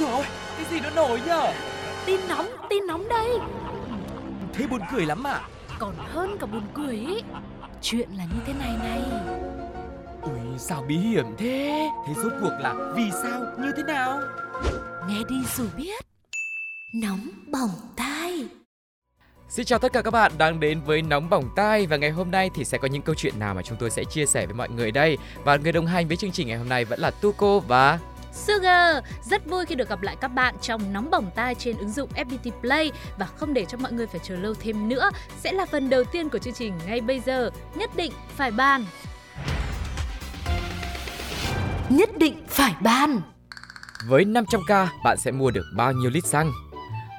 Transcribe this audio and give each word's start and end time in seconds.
rồi. 0.00 0.24
Cái 0.56 0.66
gì 0.70 0.80
nó 0.80 0.90
nổi 0.90 1.20
nhở? 1.26 1.52
Tin 2.06 2.20
nóng, 2.28 2.46
tin 2.70 2.86
nóng 2.86 3.08
đây. 3.08 3.38
Thế 4.52 4.66
buồn 4.66 4.80
cười 4.92 5.06
lắm 5.06 5.26
à? 5.26 5.40
Còn 5.78 5.94
hơn 6.12 6.36
cả 6.40 6.46
buồn 6.46 6.62
cười 6.74 6.94
ý. 6.94 7.22
Chuyện 7.82 8.08
là 8.18 8.24
như 8.24 8.40
thế 8.46 8.52
này 8.52 8.76
này. 8.78 9.02
Ui 10.22 10.58
sao 10.58 10.84
bí 10.88 10.96
hiểm 10.96 11.26
thế? 11.38 11.88
Thế 12.06 12.14
rốt 12.22 12.32
cuộc 12.40 12.52
là 12.60 12.74
vì 12.96 13.10
sao? 13.22 13.40
Như 13.58 13.72
thế 13.76 13.82
nào? 13.82 14.20
Nghe 15.08 15.18
đi 15.28 15.36
rồi 15.56 15.68
biết. 15.76 16.04
Nóng 16.94 17.28
bỏng 17.52 17.70
tai. 17.96 18.48
Xin 19.48 19.66
chào 19.66 19.78
tất 19.78 19.92
cả 19.92 20.02
các 20.02 20.10
bạn 20.10 20.32
đang 20.38 20.60
đến 20.60 20.80
với 20.80 21.02
Nóng 21.02 21.30
Bỏng 21.30 21.44
Tai 21.56 21.86
và 21.86 21.96
ngày 21.96 22.10
hôm 22.10 22.30
nay 22.30 22.50
thì 22.54 22.64
sẽ 22.64 22.78
có 22.78 22.88
những 22.88 23.02
câu 23.02 23.14
chuyện 23.14 23.38
nào 23.38 23.54
mà 23.54 23.62
chúng 23.62 23.76
tôi 23.80 23.90
sẽ 23.90 24.04
chia 24.04 24.26
sẻ 24.26 24.46
với 24.46 24.54
mọi 24.54 24.68
người 24.68 24.90
đây. 24.90 25.18
Và 25.44 25.56
người 25.56 25.72
đồng 25.72 25.86
hành 25.86 26.08
với 26.08 26.16
chương 26.16 26.32
trình 26.32 26.48
ngày 26.48 26.58
hôm 26.58 26.68
nay 26.68 26.84
vẫn 26.84 27.00
là 27.00 27.10
Tuko 27.10 27.58
và 27.58 27.98
Sugar, 28.32 29.04
rất 29.22 29.46
vui 29.46 29.66
khi 29.66 29.74
được 29.74 29.88
gặp 29.88 30.02
lại 30.02 30.16
các 30.20 30.28
bạn 30.28 30.54
trong 30.62 30.92
nóng 30.92 31.10
bỏng 31.10 31.30
tai 31.34 31.54
trên 31.54 31.78
ứng 31.78 31.90
dụng 31.90 32.10
FPT 32.14 32.50
Play 32.60 32.92
và 33.18 33.26
không 33.26 33.54
để 33.54 33.64
cho 33.64 33.78
mọi 33.78 33.92
người 33.92 34.06
phải 34.06 34.20
chờ 34.22 34.36
lâu 34.36 34.54
thêm 34.54 34.88
nữa, 34.88 35.10
sẽ 35.38 35.52
là 35.52 35.66
phần 35.66 35.90
đầu 35.90 36.04
tiên 36.04 36.28
của 36.28 36.38
chương 36.38 36.54
trình 36.54 36.78
ngay 36.86 37.00
bây 37.00 37.20
giờ, 37.20 37.50
nhất 37.74 37.90
định 37.96 38.12
phải 38.36 38.50
bàn. 38.50 38.84
Nhất 41.88 42.18
định 42.18 42.44
phải 42.48 42.74
bàn. 42.80 43.20
với 44.08 44.24
500k 44.24 44.86
bạn 45.04 45.16
sẽ 45.18 45.30
mua 45.30 45.50
được 45.50 45.64
bao 45.76 45.92
nhiêu 45.92 46.10
lít 46.10 46.26
xăng? 46.26 46.52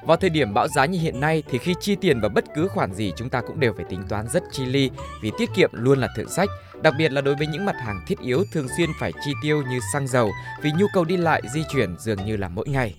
Vào 0.06 0.16
thời 0.16 0.30
điểm 0.30 0.54
bão 0.54 0.68
giá 0.68 0.86
như 0.86 0.98
hiện 0.98 1.20
nay 1.20 1.42
thì 1.50 1.58
khi 1.58 1.74
chi 1.80 1.96
tiền 2.00 2.20
vào 2.20 2.30
bất 2.34 2.44
cứ 2.54 2.68
khoản 2.68 2.92
gì 2.92 3.12
chúng 3.16 3.28
ta 3.28 3.40
cũng 3.40 3.60
đều 3.60 3.72
phải 3.72 3.84
tính 3.88 4.02
toán 4.08 4.28
rất 4.28 4.42
chi 4.52 4.66
ly 4.66 4.90
vì 5.22 5.30
tiết 5.38 5.50
kiệm 5.54 5.70
luôn 5.72 5.98
là 5.98 6.08
thượng 6.16 6.28
sách, 6.28 6.48
đặc 6.82 6.94
biệt 6.98 7.12
là 7.12 7.20
đối 7.20 7.34
với 7.34 7.46
những 7.46 7.64
mặt 7.64 7.76
hàng 7.80 8.00
thiết 8.06 8.18
yếu 8.18 8.44
thường 8.52 8.66
xuyên 8.76 8.90
phải 9.00 9.12
chi 9.24 9.32
tiêu 9.42 9.62
như 9.70 9.78
xăng 9.92 10.08
dầu 10.08 10.30
vì 10.62 10.70
nhu 10.78 10.86
cầu 10.94 11.04
đi 11.04 11.16
lại 11.16 11.42
di 11.54 11.62
chuyển 11.72 11.96
dường 11.98 12.26
như 12.26 12.36
là 12.36 12.48
mỗi 12.48 12.68
ngày. 12.68 12.94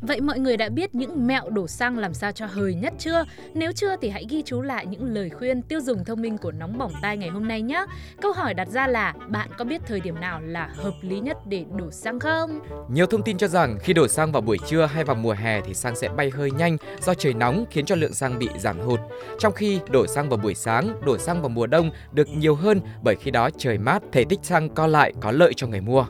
Vậy 0.00 0.20
mọi 0.20 0.38
người 0.38 0.56
đã 0.56 0.68
biết 0.68 0.94
những 0.94 1.26
mẹo 1.26 1.50
đổ 1.50 1.66
xăng 1.66 1.98
làm 1.98 2.14
sao 2.14 2.32
cho 2.32 2.46
hời 2.46 2.74
nhất 2.74 2.94
chưa? 2.98 3.24
Nếu 3.54 3.72
chưa 3.72 3.96
thì 3.96 4.08
hãy 4.08 4.26
ghi 4.28 4.42
chú 4.42 4.62
lại 4.62 4.86
những 4.86 5.14
lời 5.14 5.30
khuyên 5.30 5.62
tiêu 5.62 5.80
dùng 5.80 6.04
thông 6.04 6.22
minh 6.22 6.38
của 6.38 6.52
nóng 6.52 6.78
bỏng 6.78 6.92
tai 7.02 7.16
ngày 7.16 7.28
hôm 7.28 7.48
nay 7.48 7.62
nhé. 7.62 7.84
Câu 8.22 8.32
hỏi 8.32 8.54
đặt 8.54 8.68
ra 8.68 8.86
là 8.86 9.14
bạn 9.28 9.48
có 9.58 9.64
biết 9.64 9.82
thời 9.86 10.00
điểm 10.00 10.20
nào 10.20 10.40
là 10.40 10.70
hợp 10.76 10.92
lý 11.02 11.20
nhất 11.20 11.36
để 11.46 11.64
đổ 11.78 11.90
xăng 11.90 12.20
không? 12.20 12.60
Nhiều 12.88 13.06
thông 13.06 13.22
tin 13.22 13.38
cho 13.38 13.48
rằng 13.48 13.78
khi 13.82 13.92
đổ 13.92 14.08
xăng 14.08 14.32
vào 14.32 14.42
buổi 14.42 14.58
trưa 14.66 14.86
hay 14.86 15.04
vào 15.04 15.16
mùa 15.16 15.32
hè 15.32 15.60
thì 15.60 15.74
xăng 15.74 15.96
sẽ 15.96 16.08
bay 16.08 16.30
hơi 16.30 16.50
nhanh 16.50 16.76
do 17.00 17.14
trời 17.14 17.34
nóng 17.34 17.64
khiến 17.70 17.84
cho 17.84 17.94
lượng 17.94 18.14
xăng 18.14 18.38
bị 18.38 18.48
giảm 18.58 18.80
hụt. 18.80 19.00
Trong 19.38 19.52
khi 19.52 19.80
đổ 19.90 20.06
xăng 20.06 20.28
vào 20.28 20.38
buổi 20.38 20.54
sáng, 20.54 21.00
đổ 21.06 21.18
xăng 21.18 21.40
vào 21.42 21.48
mùa 21.48 21.66
đông 21.66 21.90
được 22.12 22.28
nhiều 22.28 22.54
hơn 22.54 22.80
bởi 23.02 23.16
khi 23.16 23.30
đó 23.30 23.50
trời 23.58 23.78
mát, 23.78 24.02
thể 24.12 24.24
tích 24.28 24.40
xăng 24.42 24.68
co 24.68 24.86
lại 24.86 25.12
có 25.20 25.30
lợi 25.30 25.52
cho 25.56 25.66
người 25.66 25.80
mua. 25.80 26.06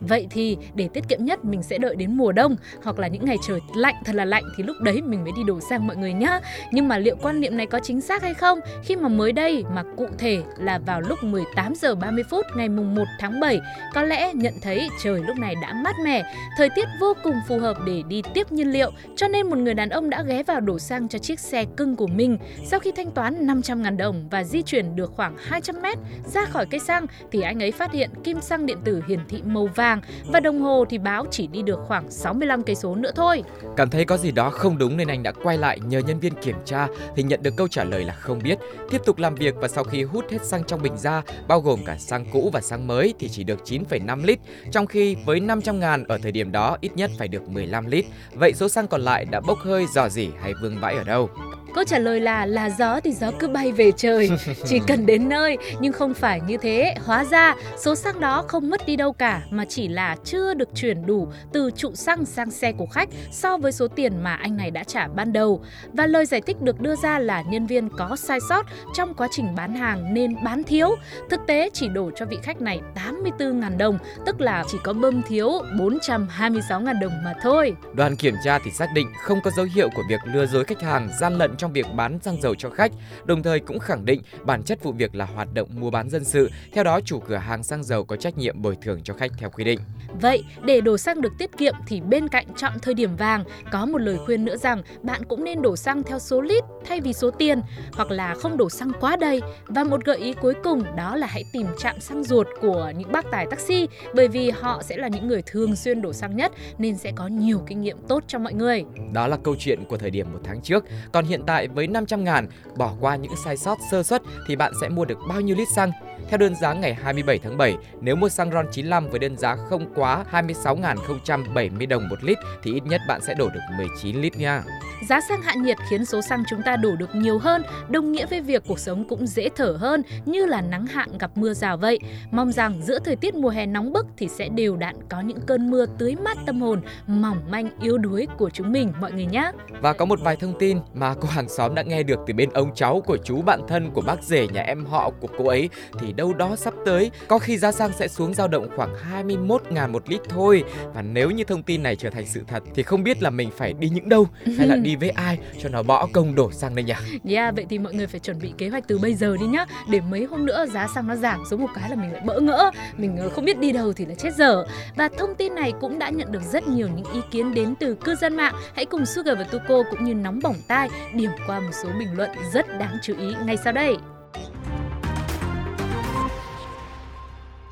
Vậy 0.00 0.26
thì 0.30 0.56
để 0.74 0.88
tiết 0.88 1.08
kiệm 1.08 1.24
nhất 1.24 1.44
mình 1.44 1.62
sẽ 1.62 1.78
đợi 1.78 1.96
đến 1.96 2.16
mùa 2.16 2.32
đông 2.32 2.56
hoặc 2.82 2.98
là 2.98 3.08
những 3.08 3.24
ngày 3.24 3.36
trời 3.46 3.60
lạnh 3.74 3.94
thật 4.04 4.14
là 4.14 4.24
lạnh 4.24 4.44
thì 4.56 4.62
lúc 4.62 4.76
đấy 4.80 5.02
mình 5.02 5.24
mới 5.24 5.32
đi 5.36 5.42
đổ 5.46 5.60
xăng 5.60 5.86
mọi 5.86 5.96
người 5.96 6.12
nhá. 6.12 6.40
Nhưng 6.72 6.88
mà 6.88 6.98
liệu 6.98 7.16
quan 7.22 7.40
niệm 7.40 7.56
này 7.56 7.66
có 7.66 7.80
chính 7.82 8.00
xác 8.00 8.22
hay 8.22 8.34
không? 8.34 8.60
Khi 8.82 8.96
mà 8.96 9.08
mới 9.08 9.32
đây 9.32 9.64
mà 9.74 9.82
cụ 9.96 10.06
thể 10.18 10.42
là 10.58 10.78
vào 10.78 11.00
lúc 11.00 11.24
18 11.24 11.74
giờ 11.74 11.94
30 11.94 12.24
phút 12.30 12.46
ngày 12.56 12.68
mùng 12.68 12.94
1 12.94 13.04
tháng 13.18 13.40
7 13.40 13.60
có 13.94 14.02
lẽ 14.02 14.32
nhận 14.34 14.54
thấy 14.62 14.88
trời 15.02 15.22
lúc 15.26 15.36
này 15.36 15.54
đã 15.62 15.72
mát 15.72 15.96
mẻ, 16.04 16.34
thời 16.56 16.68
tiết 16.74 16.88
vô 17.00 17.14
cùng 17.22 17.36
phù 17.48 17.58
hợp 17.58 17.76
để 17.86 18.02
đi 18.08 18.22
tiếp 18.34 18.52
nhiên 18.52 18.72
liệu 18.72 18.90
cho 19.16 19.28
nên 19.28 19.46
một 19.46 19.58
người 19.58 19.74
đàn 19.74 19.88
ông 19.88 20.10
đã 20.10 20.22
ghé 20.22 20.42
vào 20.42 20.60
đổ 20.60 20.78
xăng 20.78 21.08
cho 21.08 21.18
chiếc 21.18 21.40
xe 21.40 21.64
cưng 21.76 21.96
của 21.96 22.06
mình. 22.06 22.38
Sau 22.66 22.80
khi 22.80 22.92
thanh 22.96 23.10
toán 23.10 23.46
500.000 23.46 23.96
đồng 23.96 24.28
và 24.30 24.44
di 24.44 24.62
chuyển 24.62 24.96
được 24.96 25.12
khoảng 25.16 25.36
200 25.38 25.82
mét 25.82 25.98
ra 26.26 26.44
khỏi 26.44 26.66
cây 26.70 26.80
xăng 26.80 27.06
thì 27.32 27.40
anh 27.40 27.62
ấy 27.62 27.72
phát 27.72 27.92
hiện 27.92 28.10
kim 28.24 28.40
xăng 28.40 28.66
điện 28.66 28.78
tử 28.84 29.02
hiển 29.08 29.20
thị 29.28 29.42
màu 29.44 29.68
vàng 29.74 29.89
và 30.26 30.40
đồng 30.40 30.60
hồ 30.60 30.84
thì 30.90 30.98
báo 30.98 31.26
chỉ 31.30 31.46
đi 31.46 31.62
được 31.62 31.78
khoảng 31.86 32.10
65 32.10 32.62
cây 32.62 32.76
số 32.76 32.94
nữa 32.94 33.10
thôi. 33.14 33.42
Cảm 33.76 33.90
thấy 33.90 34.04
có 34.04 34.16
gì 34.16 34.30
đó 34.30 34.50
không 34.50 34.78
đúng 34.78 34.96
nên 34.96 35.08
anh 35.08 35.22
đã 35.22 35.32
quay 35.42 35.58
lại 35.58 35.80
nhờ 35.80 35.98
nhân 35.98 36.20
viên 36.20 36.34
kiểm 36.34 36.56
tra 36.64 36.88
thì 37.16 37.22
nhận 37.22 37.42
được 37.42 37.56
câu 37.56 37.68
trả 37.68 37.84
lời 37.84 38.04
là 38.04 38.14
không 38.14 38.38
biết. 38.42 38.58
Tiếp 38.90 39.00
tục 39.06 39.18
làm 39.18 39.34
việc 39.34 39.54
và 39.56 39.68
sau 39.68 39.84
khi 39.84 40.02
hút 40.02 40.24
hết 40.30 40.44
xăng 40.44 40.64
trong 40.64 40.82
bình 40.82 40.98
ra, 40.98 41.22
bao 41.48 41.60
gồm 41.60 41.80
cả 41.86 41.96
xăng 41.98 42.24
cũ 42.32 42.50
và 42.52 42.60
xăng 42.60 42.86
mới 42.86 43.14
thì 43.18 43.28
chỉ 43.28 43.44
được 43.44 43.60
9,5 43.64 44.24
lít, 44.24 44.38
trong 44.72 44.86
khi 44.86 45.16
với 45.26 45.40
500 45.40 45.80
ngàn 45.80 46.04
ở 46.04 46.18
thời 46.18 46.32
điểm 46.32 46.52
đó 46.52 46.76
ít 46.80 46.96
nhất 46.96 47.10
phải 47.18 47.28
được 47.28 47.48
15 47.48 47.86
lít. 47.86 48.04
Vậy 48.34 48.52
số 48.54 48.68
xăng 48.68 48.88
còn 48.88 49.00
lại 49.00 49.24
đã 49.24 49.40
bốc 49.40 49.58
hơi 49.58 49.86
dò 49.94 50.08
dỉ 50.08 50.28
hay 50.40 50.54
vương 50.62 50.80
vãi 50.80 50.94
ở 50.94 51.04
đâu? 51.04 51.30
Câu 51.74 51.84
trả 51.84 51.98
lời 51.98 52.20
là 52.20 52.46
là 52.46 52.70
gió 52.70 53.00
thì 53.00 53.12
gió 53.12 53.30
cứ 53.38 53.48
bay 53.48 53.72
về 53.72 53.92
trời, 53.96 54.30
chỉ 54.66 54.80
cần 54.86 55.06
đến 55.06 55.28
nơi 55.28 55.58
nhưng 55.80 55.92
không 55.92 56.14
phải 56.14 56.40
như 56.40 56.56
thế. 56.56 56.94
Hóa 57.04 57.24
ra 57.24 57.54
số 57.78 57.94
xăng 57.94 58.20
đó 58.20 58.44
không 58.48 58.70
mất 58.70 58.86
đi 58.86 58.96
đâu 58.96 59.12
cả 59.12 59.42
mà 59.50 59.64
chỉ 59.68 59.88
là 59.88 60.16
chưa 60.24 60.54
được 60.54 60.68
chuyển 60.74 61.06
đủ 61.06 61.28
từ 61.52 61.70
trụ 61.76 61.94
xăng 61.94 62.24
sang 62.24 62.50
xe 62.50 62.72
của 62.72 62.86
khách 62.86 63.08
so 63.30 63.56
với 63.56 63.72
số 63.72 63.88
tiền 63.88 64.22
mà 64.22 64.34
anh 64.34 64.56
này 64.56 64.70
đã 64.70 64.84
trả 64.84 65.08
ban 65.08 65.32
đầu. 65.32 65.62
Và 65.92 66.06
lời 66.06 66.26
giải 66.26 66.40
thích 66.40 66.60
được 66.60 66.80
đưa 66.80 66.96
ra 66.96 67.18
là 67.18 67.42
nhân 67.42 67.66
viên 67.66 67.88
có 67.88 68.16
sai 68.16 68.38
sót 68.48 68.66
trong 68.94 69.14
quá 69.14 69.28
trình 69.30 69.54
bán 69.56 69.74
hàng 69.74 70.14
nên 70.14 70.44
bán 70.44 70.64
thiếu. 70.64 70.96
Thực 71.30 71.40
tế 71.46 71.70
chỉ 71.72 71.88
đổ 71.88 72.10
cho 72.16 72.26
vị 72.26 72.38
khách 72.42 72.60
này 72.60 72.80
84.000 72.94 73.76
đồng, 73.76 73.98
tức 74.26 74.40
là 74.40 74.64
chỉ 74.68 74.78
có 74.84 74.92
bơm 74.92 75.22
thiếu 75.22 75.50
426.000 75.78 77.00
đồng 77.00 77.12
mà 77.24 77.34
thôi. 77.42 77.76
Đoàn 77.94 78.16
kiểm 78.16 78.34
tra 78.44 78.58
thì 78.64 78.70
xác 78.70 78.86
định 78.94 79.06
không 79.22 79.40
có 79.44 79.50
dấu 79.50 79.66
hiệu 79.74 79.88
của 79.94 80.02
việc 80.08 80.20
lừa 80.24 80.46
dối 80.46 80.64
khách 80.64 80.82
hàng, 80.82 81.08
gian 81.20 81.38
lận 81.38 81.56
trong 81.60 81.72
việc 81.72 81.86
bán 81.94 82.18
xăng 82.22 82.40
dầu 82.42 82.54
cho 82.54 82.70
khách, 82.70 82.92
đồng 83.24 83.42
thời 83.42 83.60
cũng 83.60 83.78
khẳng 83.78 84.04
định 84.04 84.22
bản 84.44 84.62
chất 84.62 84.82
vụ 84.82 84.92
việc 84.92 85.14
là 85.14 85.24
hoạt 85.24 85.54
động 85.54 85.68
mua 85.74 85.90
bán 85.90 86.10
dân 86.10 86.24
sự. 86.24 86.50
Theo 86.72 86.84
đó, 86.84 87.00
chủ 87.04 87.18
cửa 87.18 87.36
hàng 87.36 87.62
xăng 87.62 87.84
dầu 87.84 88.04
có 88.04 88.16
trách 88.16 88.38
nhiệm 88.38 88.62
bồi 88.62 88.76
thường 88.82 89.00
cho 89.04 89.14
khách 89.14 89.32
theo 89.38 89.50
quy 89.50 89.64
định. 89.64 89.80
Vậy, 90.20 90.44
để 90.64 90.80
đổ 90.80 90.96
xăng 90.96 91.20
được 91.20 91.32
tiết 91.38 91.56
kiệm 91.58 91.74
thì 91.86 92.00
bên 92.00 92.28
cạnh 92.28 92.46
chọn 92.56 92.72
thời 92.82 92.94
điểm 92.94 93.16
vàng, 93.16 93.44
có 93.72 93.86
một 93.86 93.98
lời 93.98 94.18
khuyên 94.26 94.44
nữa 94.44 94.56
rằng 94.56 94.82
bạn 95.02 95.24
cũng 95.24 95.44
nên 95.44 95.62
đổ 95.62 95.76
xăng 95.76 96.02
theo 96.02 96.18
số 96.18 96.40
lít 96.40 96.64
thay 96.84 97.00
vì 97.00 97.12
số 97.12 97.30
tiền, 97.30 97.60
hoặc 97.92 98.10
là 98.10 98.34
không 98.34 98.56
đổ 98.56 98.70
xăng 98.70 98.92
quá 99.00 99.16
đầy. 99.16 99.40
Và 99.66 99.84
một 99.84 100.04
gợi 100.04 100.18
ý 100.18 100.32
cuối 100.32 100.54
cùng 100.64 100.96
đó 100.96 101.16
là 101.16 101.26
hãy 101.26 101.44
tìm 101.52 101.66
trạm 101.78 102.00
xăng 102.00 102.24
ruột 102.24 102.46
của 102.60 102.92
những 102.96 103.12
bác 103.12 103.24
tài 103.30 103.46
taxi, 103.50 103.88
bởi 104.14 104.28
vì 104.28 104.50
họ 104.50 104.82
sẽ 104.82 104.96
là 104.96 105.08
những 105.08 105.28
người 105.28 105.42
thường 105.46 105.76
xuyên 105.76 106.02
đổ 106.02 106.12
xăng 106.12 106.36
nhất 106.36 106.52
nên 106.78 106.96
sẽ 106.96 107.12
có 107.16 107.26
nhiều 107.26 107.62
kinh 107.66 107.80
nghiệm 107.80 107.96
tốt 108.08 108.24
cho 108.26 108.38
mọi 108.38 108.54
người. 108.54 108.84
Đó 109.12 109.26
là 109.26 109.36
câu 109.44 109.56
chuyện 109.58 109.84
của 109.84 109.96
thời 109.96 110.10
điểm 110.10 110.32
một 110.32 110.40
tháng 110.44 110.60
trước. 110.62 110.84
Còn 111.12 111.24
hiện 111.24 111.42
tại 111.46 111.49
với 111.74 111.86
500 111.86 112.24
ngàn, 112.24 112.46
bỏ 112.76 112.92
qua 113.00 113.16
những 113.16 113.32
sai 113.44 113.56
sót 113.56 113.78
sơ 113.90 114.02
suất 114.02 114.22
thì 114.46 114.56
bạn 114.56 114.72
sẽ 114.80 114.88
mua 114.88 115.04
được 115.04 115.18
bao 115.28 115.40
nhiêu 115.40 115.56
lít 115.56 115.68
xăng? 115.68 115.90
Theo 116.28 116.38
đơn 116.38 116.54
giá 116.54 116.72
ngày 116.72 116.94
27 116.94 117.38
tháng 117.38 117.58
7, 117.58 117.76
nếu 118.00 118.16
mua 118.16 118.28
xăng 118.28 118.50
RON 118.50 118.66
95 118.72 119.08
với 119.10 119.18
đơn 119.18 119.36
giá 119.36 119.56
không 119.56 119.86
quá 119.94 120.24
26.070 120.32 121.88
đồng 121.88 122.08
một 122.08 122.24
lít 122.24 122.38
thì 122.62 122.74
ít 122.74 122.82
nhất 122.86 123.00
bạn 123.08 123.20
sẽ 123.20 123.34
đổ 123.34 123.48
được 123.54 123.60
19 123.78 124.16
lít 124.16 124.36
nha. 124.36 124.62
Giá 125.08 125.20
xăng 125.20 125.42
hạ 125.42 125.54
nhiệt 125.54 125.76
khiến 125.90 126.04
số 126.04 126.22
xăng 126.22 126.42
chúng 126.50 126.62
ta 126.62 126.76
đổ 126.76 126.96
được 126.96 127.14
nhiều 127.14 127.38
hơn, 127.38 127.62
đồng 127.88 128.12
nghĩa 128.12 128.26
với 128.26 128.40
việc 128.40 128.62
cuộc 128.68 128.78
sống 128.78 129.08
cũng 129.08 129.26
dễ 129.26 129.48
thở 129.56 129.76
hơn 129.80 130.02
như 130.24 130.46
là 130.46 130.60
nắng 130.60 130.86
hạn 130.86 131.18
gặp 131.18 131.30
mưa 131.34 131.54
rào 131.54 131.76
vậy. 131.76 131.98
Mong 132.30 132.52
rằng 132.52 132.82
giữa 132.82 132.98
thời 132.98 133.16
tiết 133.16 133.34
mùa 133.34 133.48
hè 133.48 133.66
nóng 133.66 133.92
bức 133.92 134.06
thì 134.16 134.28
sẽ 134.28 134.48
đều 134.48 134.76
đặn 134.76 134.96
có 135.08 135.20
những 135.20 135.40
cơn 135.46 135.70
mưa 135.70 135.86
tưới 135.98 136.16
mát 136.24 136.38
tâm 136.46 136.60
hồn, 136.60 136.80
mỏng 137.06 137.38
manh 137.50 137.68
yếu 137.82 137.98
đuối 137.98 138.26
của 138.38 138.50
chúng 138.50 138.72
mình 138.72 138.92
mọi 139.00 139.12
người 139.12 139.26
nhé. 139.26 139.52
Và 139.80 139.92
có 139.92 140.04
một 140.04 140.20
vài 140.20 140.36
thông 140.36 140.58
tin 140.58 140.78
mà 140.94 141.14
cô 141.20 141.28
hàng 141.28 141.48
xóm 141.48 141.74
đã 141.74 141.82
nghe 141.82 142.02
được 142.02 142.18
từ 142.26 142.34
bên 142.34 142.50
ông 142.50 142.74
cháu 142.74 143.00
của 143.06 143.16
chú 143.24 143.42
bạn 143.42 143.60
thân 143.68 143.90
của 143.90 144.00
bác 144.00 144.22
rể 144.22 144.46
nhà 144.46 144.62
em 144.62 144.86
họ 144.86 145.10
của 145.20 145.28
cô 145.38 145.46
ấy 145.46 145.68
thì 145.98 146.09
đâu 146.12 146.34
đó 146.34 146.56
sắp 146.56 146.74
tới. 146.84 147.10
Có 147.28 147.38
khi 147.38 147.58
giá 147.58 147.72
xăng 147.72 147.92
sẽ 147.98 148.08
xuống 148.08 148.34
dao 148.34 148.48
động 148.48 148.68
khoảng 148.76 148.94
21 148.94 149.62
ngàn 149.70 149.92
một 149.92 150.10
lít 150.10 150.20
thôi. 150.28 150.64
Và 150.94 151.02
nếu 151.02 151.30
như 151.30 151.44
thông 151.44 151.62
tin 151.62 151.82
này 151.82 151.96
trở 151.96 152.10
thành 152.10 152.26
sự 152.26 152.42
thật 152.48 152.62
thì 152.74 152.82
không 152.82 153.02
biết 153.02 153.22
là 153.22 153.30
mình 153.30 153.50
phải 153.56 153.72
đi 153.72 153.88
những 153.88 154.08
đâu 154.08 154.28
hay 154.58 154.66
là 154.66 154.76
đi 154.76 154.96
với 154.96 155.10
ai 155.10 155.38
cho 155.62 155.68
nó 155.68 155.82
bỏ 155.82 156.08
công 156.12 156.34
đổ 156.34 156.52
xăng 156.52 156.74
đây 156.74 156.84
nhỉ? 156.84 156.94
Yeah, 157.34 157.54
vậy 157.54 157.66
thì 157.68 157.78
mọi 157.78 157.94
người 157.94 158.06
phải 158.06 158.20
chuẩn 158.20 158.38
bị 158.38 158.52
kế 158.58 158.68
hoạch 158.68 158.88
từ 158.88 158.98
bây 158.98 159.14
giờ 159.14 159.36
đi 159.40 159.46
nhá. 159.46 159.66
Để 159.90 160.00
mấy 160.00 160.24
hôm 160.24 160.46
nữa 160.46 160.66
giá 160.66 160.86
xăng 160.94 161.06
nó 161.06 161.16
giảm 161.16 161.42
xuống 161.50 161.62
một 161.62 161.68
cái 161.74 161.90
là 161.90 161.96
mình 161.96 162.12
lại 162.12 162.22
bỡ 162.26 162.40
ngỡ. 162.40 162.70
Mình 162.96 163.16
ờ, 163.16 163.28
không 163.28 163.44
biết 163.44 163.58
đi 163.58 163.72
đâu 163.72 163.92
thì 163.92 164.06
là 164.06 164.14
chết 164.14 164.34
dở. 164.36 164.64
Và 164.96 165.08
thông 165.18 165.34
tin 165.34 165.54
này 165.54 165.72
cũng 165.80 165.98
đã 165.98 166.10
nhận 166.10 166.32
được 166.32 166.42
rất 166.52 166.68
nhiều 166.68 166.88
những 166.96 167.12
ý 167.12 167.20
kiến 167.30 167.54
đến 167.54 167.74
từ 167.80 167.94
cư 167.94 168.14
dân 168.14 168.36
mạng. 168.36 168.54
Hãy 168.74 168.84
cùng 168.84 169.06
Sugar 169.06 169.38
và 169.38 169.44
Tuko 169.44 169.82
cũng 169.90 170.04
như 170.04 170.14
nóng 170.14 170.40
bỏng 170.42 170.56
tai 170.68 170.88
Điểm 171.14 171.30
qua 171.46 171.60
một 171.60 171.72
số 171.82 171.88
bình 171.98 172.16
luận 172.16 172.30
rất 172.52 172.78
đáng 172.78 172.98
chú 173.02 173.14
ý 173.18 173.34
ngay 173.46 173.56
sau 173.56 173.72
đây. 173.72 173.96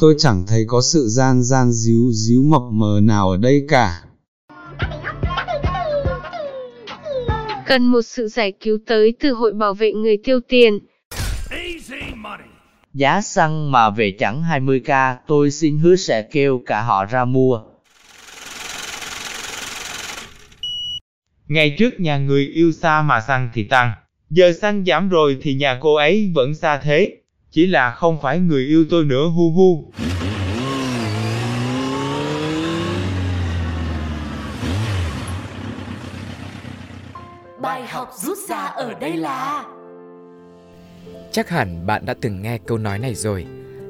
Tôi 0.01 0.15
chẳng 0.19 0.45
thấy 0.47 0.65
có 0.67 0.81
sự 0.81 1.09
gian 1.09 1.43
gian 1.43 1.73
díu 1.73 2.11
díu 2.13 2.43
mập 2.43 2.63
mờ 2.73 3.01
nào 3.03 3.31
ở 3.31 3.37
đây 3.37 3.67
cả. 3.69 4.03
Cần 7.67 7.87
một 7.87 8.03
sự 8.03 8.29
giải 8.29 8.53
cứu 8.61 8.79
tới 8.87 9.15
từ 9.21 9.33
Hội 9.33 9.53
Bảo 9.53 9.75
vệ 9.75 9.93
Người 9.93 10.17
tiêu 10.25 10.41
tiền. 10.49 10.79
Giá 12.95 13.21
xăng 13.21 13.73
mà 13.73 13.91
về 13.91 14.17
chẳng 14.19 14.43
20k, 14.43 15.17
tôi 15.27 15.51
xin 15.51 15.79
hứa 15.79 15.97
sẽ 15.97 16.23
kêu 16.23 16.63
cả 16.67 16.83
họ 16.83 17.05
ra 17.05 17.25
mua. 17.25 17.61
Ngày 21.49 21.77
trước 21.79 22.01
nhà 22.01 22.19
người 22.19 22.47
yêu 22.47 22.73
xa 22.73 23.03
mà 23.03 23.21
xăng 23.21 23.51
thì 23.55 23.65
tăng, 23.65 23.93
giờ 24.31 24.53
xăng 24.61 24.85
giảm 24.85 25.09
rồi 25.09 25.39
thì 25.43 25.55
nhà 25.55 25.79
cô 25.81 25.95
ấy 25.95 26.33
vẫn 26.35 26.55
xa 26.55 26.79
thế. 26.79 27.17
Chỉ 27.59 27.67
là 27.67 27.91
không 27.91 28.21
phải 28.23 28.41
người 28.41 28.67
yêu 28.67 28.85
tôi 28.91 29.05
nữa 29.05 29.27
hu 29.27 29.51
hu. 29.51 29.93
học 37.89 38.11
rút 38.23 38.39
ra 38.49 38.57
ở 38.57 38.95
đây 39.01 39.17
là 39.17 39.65
Chắc 41.33 41.49
hẳn 41.49 41.87
bạn 41.87 42.07
đã 42.07 42.15
từng 42.21 42.43
nghe 42.43 42.59
câu 42.59 42.79
nói 42.79 42.99
này 42.99 43.15
rồi. 43.15 43.47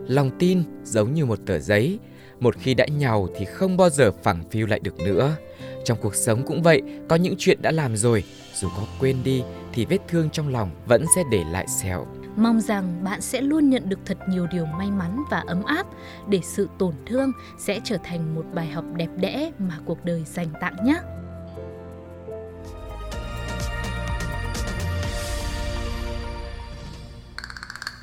Lòng 0.09 0.31
tin 0.39 0.63
giống 0.85 1.15
như 1.15 1.25
một 1.25 1.39
tờ 1.47 1.59
giấy, 1.59 1.99
một 2.41 2.55
khi 2.61 2.75
đã 2.75 2.87
nhàu 2.87 3.29
thì 3.37 3.45
không 3.45 3.77
bao 3.77 3.91
giờ 3.91 4.13
phẳng 4.23 4.45
phiu 4.51 4.67
lại 4.67 4.81
được 4.83 4.99
nữa. 4.99 5.37
Trong 5.85 5.99
cuộc 6.01 6.15
sống 6.15 6.43
cũng 6.47 6.63
vậy, 6.63 6.83
có 7.09 7.17
những 7.17 7.35
chuyện 7.39 7.63
đã 7.63 7.71
làm 7.71 7.97
rồi, 7.97 8.25
dù 8.55 8.69
có 8.77 8.83
quên 9.01 9.17
đi 9.25 9.43
thì 9.73 9.85
vết 9.85 9.99
thương 10.09 10.31
trong 10.31 10.49
lòng 10.49 10.71
vẫn 10.87 11.05
sẽ 11.17 11.23
để 11.31 11.45
lại 11.53 11.67
sẹo. 11.83 12.07
Mong 12.39 12.61
rằng 12.61 13.05
bạn 13.05 13.21
sẽ 13.21 13.41
luôn 13.41 13.71
nhận 13.71 13.89
được 13.89 13.99
thật 14.07 14.19
nhiều 14.29 14.47
điều 14.53 14.67
may 14.67 14.91
mắn 14.91 15.23
và 15.31 15.45
ấm 15.47 15.65
áp 15.65 15.87
để 16.29 16.41
sự 16.43 16.69
tổn 16.79 16.95
thương 17.07 17.33
sẽ 17.59 17.81
trở 17.85 17.97
thành 18.05 18.35
một 18.35 18.45
bài 18.55 18.67
học 18.67 18.85
đẹp 18.97 19.09
đẽ 19.17 19.53
mà 19.59 19.79
cuộc 19.85 20.05
đời 20.05 20.25
dành 20.27 20.49
tặng 20.61 20.77
nhé. 20.85 21.01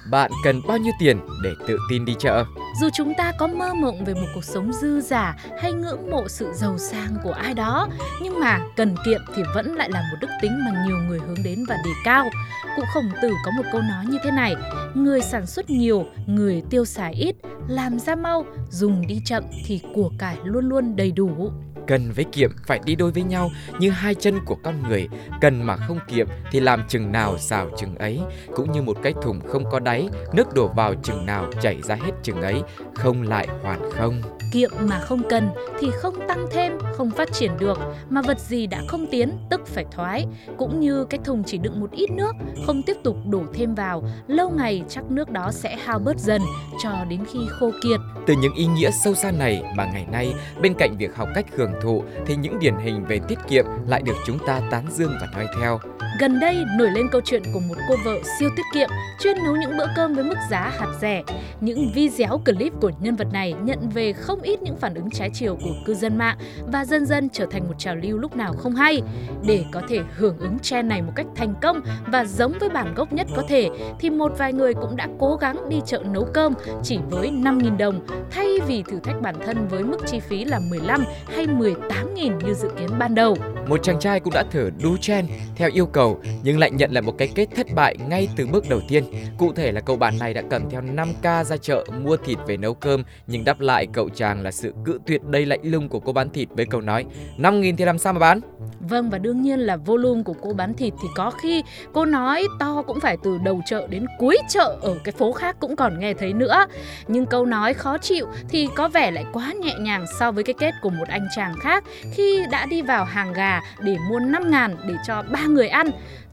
Bạn 0.09 0.31
cần 0.43 0.61
bao 0.67 0.77
nhiêu 0.77 0.93
tiền 0.99 1.19
để 1.43 1.53
tự 1.67 1.77
tin 1.89 2.05
đi 2.05 2.15
chợ? 2.19 2.45
Dù 2.81 2.89
chúng 2.93 3.13
ta 3.17 3.31
có 3.39 3.47
mơ 3.47 3.73
mộng 3.73 4.05
về 4.05 4.13
một 4.13 4.27
cuộc 4.35 4.43
sống 4.43 4.73
dư 4.73 5.01
giả 5.01 5.35
hay 5.59 5.73
ngưỡng 5.73 6.11
mộ 6.11 6.27
sự 6.27 6.51
giàu 6.53 6.77
sang 6.77 7.17
của 7.23 7.31
ai 7.31 7.53
đó, 7.53 7.87
nhưng 8.21 8.39
mà 8.39 8.59
cần 8.75 8.95
kiệm 9.05 9.21
thì 9.35 9.43
vẫn 9.55 9.75
lại 9.75 9.89
là 9.91 10.01
một 10.01 10.17
đức 10.21 10.27
tính 10.41 10.51
mà 10.65 10.85
nhiều 10.87 10.97
người 10.97 11.19
hướng 11.19 11.43
đến 11.43 11.65
và 11.67 11.75
đề 11.85 11.91
cao. 12.03 12.29
Cụ 12.75 12.83
Khổng 12.93 13.09
Tử 13.21 13.31
có 13.45 13.51
một 13.51 13.63
câu 13.71 13.81
nói 13.81 14.05
như 14.07 14.17
thế 14.23 14.31
này: 14.31 14.55
người 14.93 15.21
sản 15.21 15.45
xuất 15.45 15.69
nhiều, 15.69 16.05
người 16.25 16.63
tiêu 16.69 16.85
xài 16.85 17.13
ít, 17.13 17.35
làm 17.67 17.99
ra 17.99 18.15
mau, 18.15 18.45
dùng 18.69 19.07
đi 19.07 19.21
chậm 19.25 19.43
thì 19.65 19.81
của 19.93 20.11
cải 20.17 20.37
luôn 20.43 20.69
luôn 20.69 20.95
đầy 20.95 21.11
đủ 21.11 21.51
cần 21.87 22.11
với 22.11 22.25
kiệm 22.25 22.51
phải 22.65 22.79
đi 22.85 22.95
đôi 22.95 23.11
với 23.11 23.23
nhau 23.23 23.49
như 23.79 23.89
hai 23.89 24.15
chân 24.15 24.39
của 24.45 24.55
con 24.63 24.83
người. 24.89 25.07
Cần 25.41 25.63
mà 25.63 25.75
không 25.75 25.99
kiệm 26.07 26.27
thì 26.51 26.59
làm 26.59 26.83
chừng 26.87 27.11
nào 27.11 27.37
xào 27.37 27.69
chừng 27.77 27.95
ấy. 27.95 28.19
Cũng 28.55 28.71
như 28.71 28.81
một 28.81 28.97
cái 29.03 29.13
thùng 29.21 29.39
không 29.47 29.63
có 29.71 29.79
đáy 29.79 30.09
nước 30.33 30.53
đổ 30.53 30.67
vào 30.67 30.95
chừng 31.03 31.25
nào 31.25 31.45
chảy 31.61 31.81
ra 31.81 31.95
hết 31.95 32.11
chừng 32.23 32.41
ấy. 32.41 32.61
Không 32.95 33.21
lại 33.21 33.47
hoàn 33.63 33.91
không. 33.91 34.21
Kiệm 34.53 34.71
mà 34.79 34.99
không 34.99 35.21
cần 35.29 35.49
thì 35.79 35.91
không 35.91 36.27
tăng 36.27 36.45
thêm 36.51 36.73
không 36.93 37.11
phát 37.11 37.33
triển 37.33 37.51
được. 37.59 37.77
Mà 38.09 38.21
vật 38.21 38.39
gì 38.39 38.67
đã 38.67 38.81
không 38.87 39.05
tiến 39.11 39.37
tức 39.49 39.67
phải 39.67 39.85
thoái. 39.91 40.25
Cũng 40.57 40.79
như 40.79 41.05
cái 41.05 41.19
thùng 41.23 41.43
chỉ 41.43 41.57
đựng 41.57 41.79
một 41.79 41.91
ít 41.91 42.11
nước 42.11 42.31
không 42.65 42.81
tiếp 42.83 42.97
tục 43.03 43.17
đổ 43.29 43.43
thêm 43.53 43.75
vào. 43.75 44.03
Lâu 44.27 44.49
ngày 44.49 44.83
chắc 44.89 45.11
nước 45.11 45.29
đó 45.29 45.51
sẽ 45.51 45.75
hao 45.75 45.99
bớt 45.99 46.19
dần 46.19 46.41
cho 46.83 46.91
đến 47.09 47.19
khi 47.31 47.39
khô 47.49 47.71
kiệt. 47.83 47.99
Từ 48.27 48.33
những 48.41 48.53
ý 48.55 48.65
nghĩa 48.65 48.91
sâu 49.03 49.13
xa 49.13 49.31
này 49.31 49.63
mà 49.75 49.85
ngày 49.93 50.05
nay 50.11 50.33
bên 50.61 50.73
cạnh 50.77 50.97
việc 50.97 51.15
học 51.15 51.29
cách 51.35 51.45
hưởng 51.55 51.71
thụ, 51.81 52.03
thì 52.25 52.35
những 52.35 52.59
điển 52.59 52.75
hình 52.75 53.05
về 53.05 53.19
tiết 53.27 53.39
kiệm 53.47 53.65
lại 53.87 54.01
được 54.01 54.15
chúng 54.25 54.39
ta 54.47 54.61
tán 54.71 54.85
dương 54.91 55.11
và 55.21 55.27
nói 55.33 55.47
theo. 55.59 55.79
Gần 56.19 56.39
đây 56.39 56.65
nổi 56.77 56.91
lên 56.91 57.07
câu 57.11 57.21
chuyện 57.25 57.43
của 57.53 57.59
một 57.59 57.75
cô 57.89 57.95
vợ 58.05 58.19
siêu 58.39 58.49
tiết 58.55 58.63
kiệm 58.73 58.89
chuyên 59.19 59.37
nấu 59.43 59.55
những 59.55 59.77
bữa 59.77 59.85
cơm 59.95 60.13
với 60.13 60.23
mức 60.23 60.37
giá 60.49 60.73
hạt 60.77 60.87
rẻ. 61.01 61.23
Những 61.61 61.91
video 61.93 62.41
clip 62.45 62.73
của 62.81 62.91
nhân 62.99 63.15
vật 63.15 63.27
này 63.33 63.53
nhận 63.63 63.89
về 63.89 64.13
không 64.13 64.41
ít 64.41 64.61
những 64.61 64.75
phản 64.75 64.93
ứng 64.93 65.09
trái 65.11 65.29
chiều 65.33 65.57
của 65.63 65.75
cư 65.85 65.93
dân 65.93 66.17
mạng 66.17 66.37
và 66.67 66.85
dần 66.85 67.05
dần 67.05 67.29
trở 67.29 67.45
thành 67.45 67.67
một 67.67 67.73
trào 67.77 67.95
lưu 67.95 68.17
lúc 68.17 68.35
nào 68.35 68.53
không 68.53 68.75
hay. 68.75 69.01
Để 69.47 69.65
có 69.71 69.81
thể 69.89 69.99
hưởng 70.15 70.37
ứng 70.39 70.59
trend 70.59 70.89
này 70.89 71.01
một 71.01 71.11
cách 71.15 71.25
thành 71.35 71.53
công 71.61 71.81
và 72.07 72.25
giống 72.25 72.53
với 72.59 72.69
bản 72.69 72.93
gốc 72.95 73.13
nhất 73.13 73.27
có 73.35 73.43
thể, 73.47 73.69
thì 73.99 74.09
một 74.09 74.31
vài 74.37 74.53
người 74.53 74.73
cũng 74.73 74.95
đã 74.95 75.07
cố 75.19 75.35
gắng 75.35 75.69
đi 75.69 75.81
chợ 75.85 76.03
nấu 76.11 76.27
cơm 76.33 76.53
chỉ 76.83 76.99
với 77.09 77.29
5.000 77.29 77.77
đồng, 77.77 78.05
thay 78.31 78.47
vì 78.67 78.83
thử 78.83 78.99
thách 78.99 79.21
bản 79.21 79.35
thân 79.45 79.67
với 79.67 79.83
mức 79.83 79.97
chi 80.05 80.19
phí 80.19 80.45
là 80.45 80.59
15 80.69 81.03
hay 81.27 81.47
18.000 81.47 82.41
như 82.45 82.53
dự 82.53 82.69
kiến 82.79 82.89
ban 82.99 83.15
đầu. 83.15 83.37
Một 83.67 83.83
chàng 83.83 83.99
trai 83.99 84.19
cũng 84.19 84.33
đã 84.33 84.43
thử 84.51 84.69
đu 84.83 84.97
chen 84.97 85.27
theo 85.55 85.69
yêu 85.73 85.85
cầu, 85.85 86.19
nhưng 86.43 86.59
lại 86.59 86.71
nhận 86.71 86.91
lại 86.91 87.01
một 87.01 87.17
cái 87.17 87.31
kết 87.35 87.47
thất 87.55 87.67
bại 87.75 87.97
ngay 88.09 88.27
từ 88.35 88.47
bước 88.47 88.69
đầu 88.69 88.81
tiên. 88.87 89.03
Cụ 89.37 89.53
thể 89.53 89.71
là 89.71 89.81
cậu 89.81 89.95
bạn 89.95 90.19
này 90.19 90.33
đã 90.33 90.41
cầm 90.49 90.69
theo 90.69 90.81
5k 90.81 91.43
ra 91.43 91.57
chợ 91.57 91.85
mua 92.03 92.17
thịt 92.17 92.37
về 92.47 92.57
nấu 92.57 92.73
cơm, 92.73 93.03
nhưng 93.27 93.43
đáp 93.43 93.59
lại 93.59 93.87
cậu 93.93 94.09
chàng 94.09 94.41
là 94.41 94.51
sự 94.51 94.73
cự 94.85 94.99
tuyệt 95.05 95.23
đầy 95.23 95.45
lạnh 95.45 95.59
lùng 95.63 95.89
của 95.89 95.99
cô 95.99 96.13
bán 96.13 96.29
thịt 96.29 96.49
với 96.51 96.65
câu 96.65 96.81
nói 96.81 97.05
5.000 97.37 97.75
thì 97.77 97.85
làm 97.85 97.97
sao 97.97 98.13
mà 98.13 98.19
bán? 98.19 98.39
Vâng 98.79 99.09
và 99.09 99.17
đương 99.17 99.41
nhiên 99.41 99.59
là 99.59 99.77
volume 99.77 100.23
của 100.23 100.35
cô 100.41 100.53
bán 100.53 100.73
thịt 100.73 100.93
thì 101.01 101.07
có 101.15 101.31
khi 101.31 101.63
cô 101.93 102.05
nói 102.05 102.47
to 102.59 102.83
cũng 102.87 102.99
phải 102.99 103.17
từ 103.23 103.37
đầu 103.43 103.61
chợ 103.65 103.87
đến 103.87 104.05
cuối 104.19 104.37
chợ, 104.49 104.77
ở 104.81 104.97
cái 105.03 105.11
phố 105.11 105.31
khác 105.31 105.55
cũng 105.59 105.75
còn 105.75 105.99
nghe 105.99 106.13
thấy 106.13 106.33
nữa. 106.33 106.65
Nhưng 107.07 107.25
câu 107.25 107.45
nói 107.45 107.73
khó 107.73 107.97
chịu 107.97 108.27
thì 108.49 108.67
có 108.75 108.87
vẻ 108.87 109.11
lại 109.11 109.25
quá 109.33 109.53
nhẹ 109.61 109.73
nhàng 109.79 110.05
so 110.19 110.31
với 110.31 110.43
cái 110.43 110.53
kết 110.59 110.71
của 110.81 110.89
một 110.89 111.07
anh 111.07 111.27
chàng 111.35 111.53
khác 111.59 111.83
khi 112.11 112.39
đã 112.51 112.65
đi 112.65 112.81
vào 112.81 113.05
hàng 113.05 113.33
gà 113.33 113.54
để 113.79 113.97
mua 114.09 114.19
5 114.19 114.51
ngàn 114.51 114.75
để 114.87 114.93
cho 115.07 115.23
ba 115.31 115.45
người 115.45 115.67
ăn. 115.67 115.87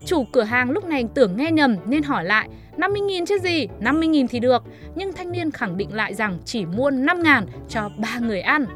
Chủ 0.04 0.24
cửa 0.32 0.42
hàng 0.42 0.70
lúc 0.70 0.84
này 0.84 1.04
tưởng 1.14 1.36
nghe 1.36 1.50
nhầm 1.50 1.76
nên 1.86 2.02
hỏi 2.02 2.24
lại 2.24 2.48
50.000 2.76 3.26
chứ 3.26 3.38
gì, 3.42 3.68
50.000 3.80 4.26
thì 4.30 4.40
được. 4.40 4.62
Nhưng 4.94 5.12
thanh 5.12 5.32
niên 5.32 5.50
khẳng 5.50 5.76
định 5.76 5.94
lại 5.94 6.14
rằng 6.14 6.38
chỉ 6.44 6.66
mua 6.66 6.90
5 6.90 7.22
ngàn 7.22 7.46
cho 7.68 7.90
ba 7.98 8.18
người 8.18 8.40
ăn. 8.40 8.66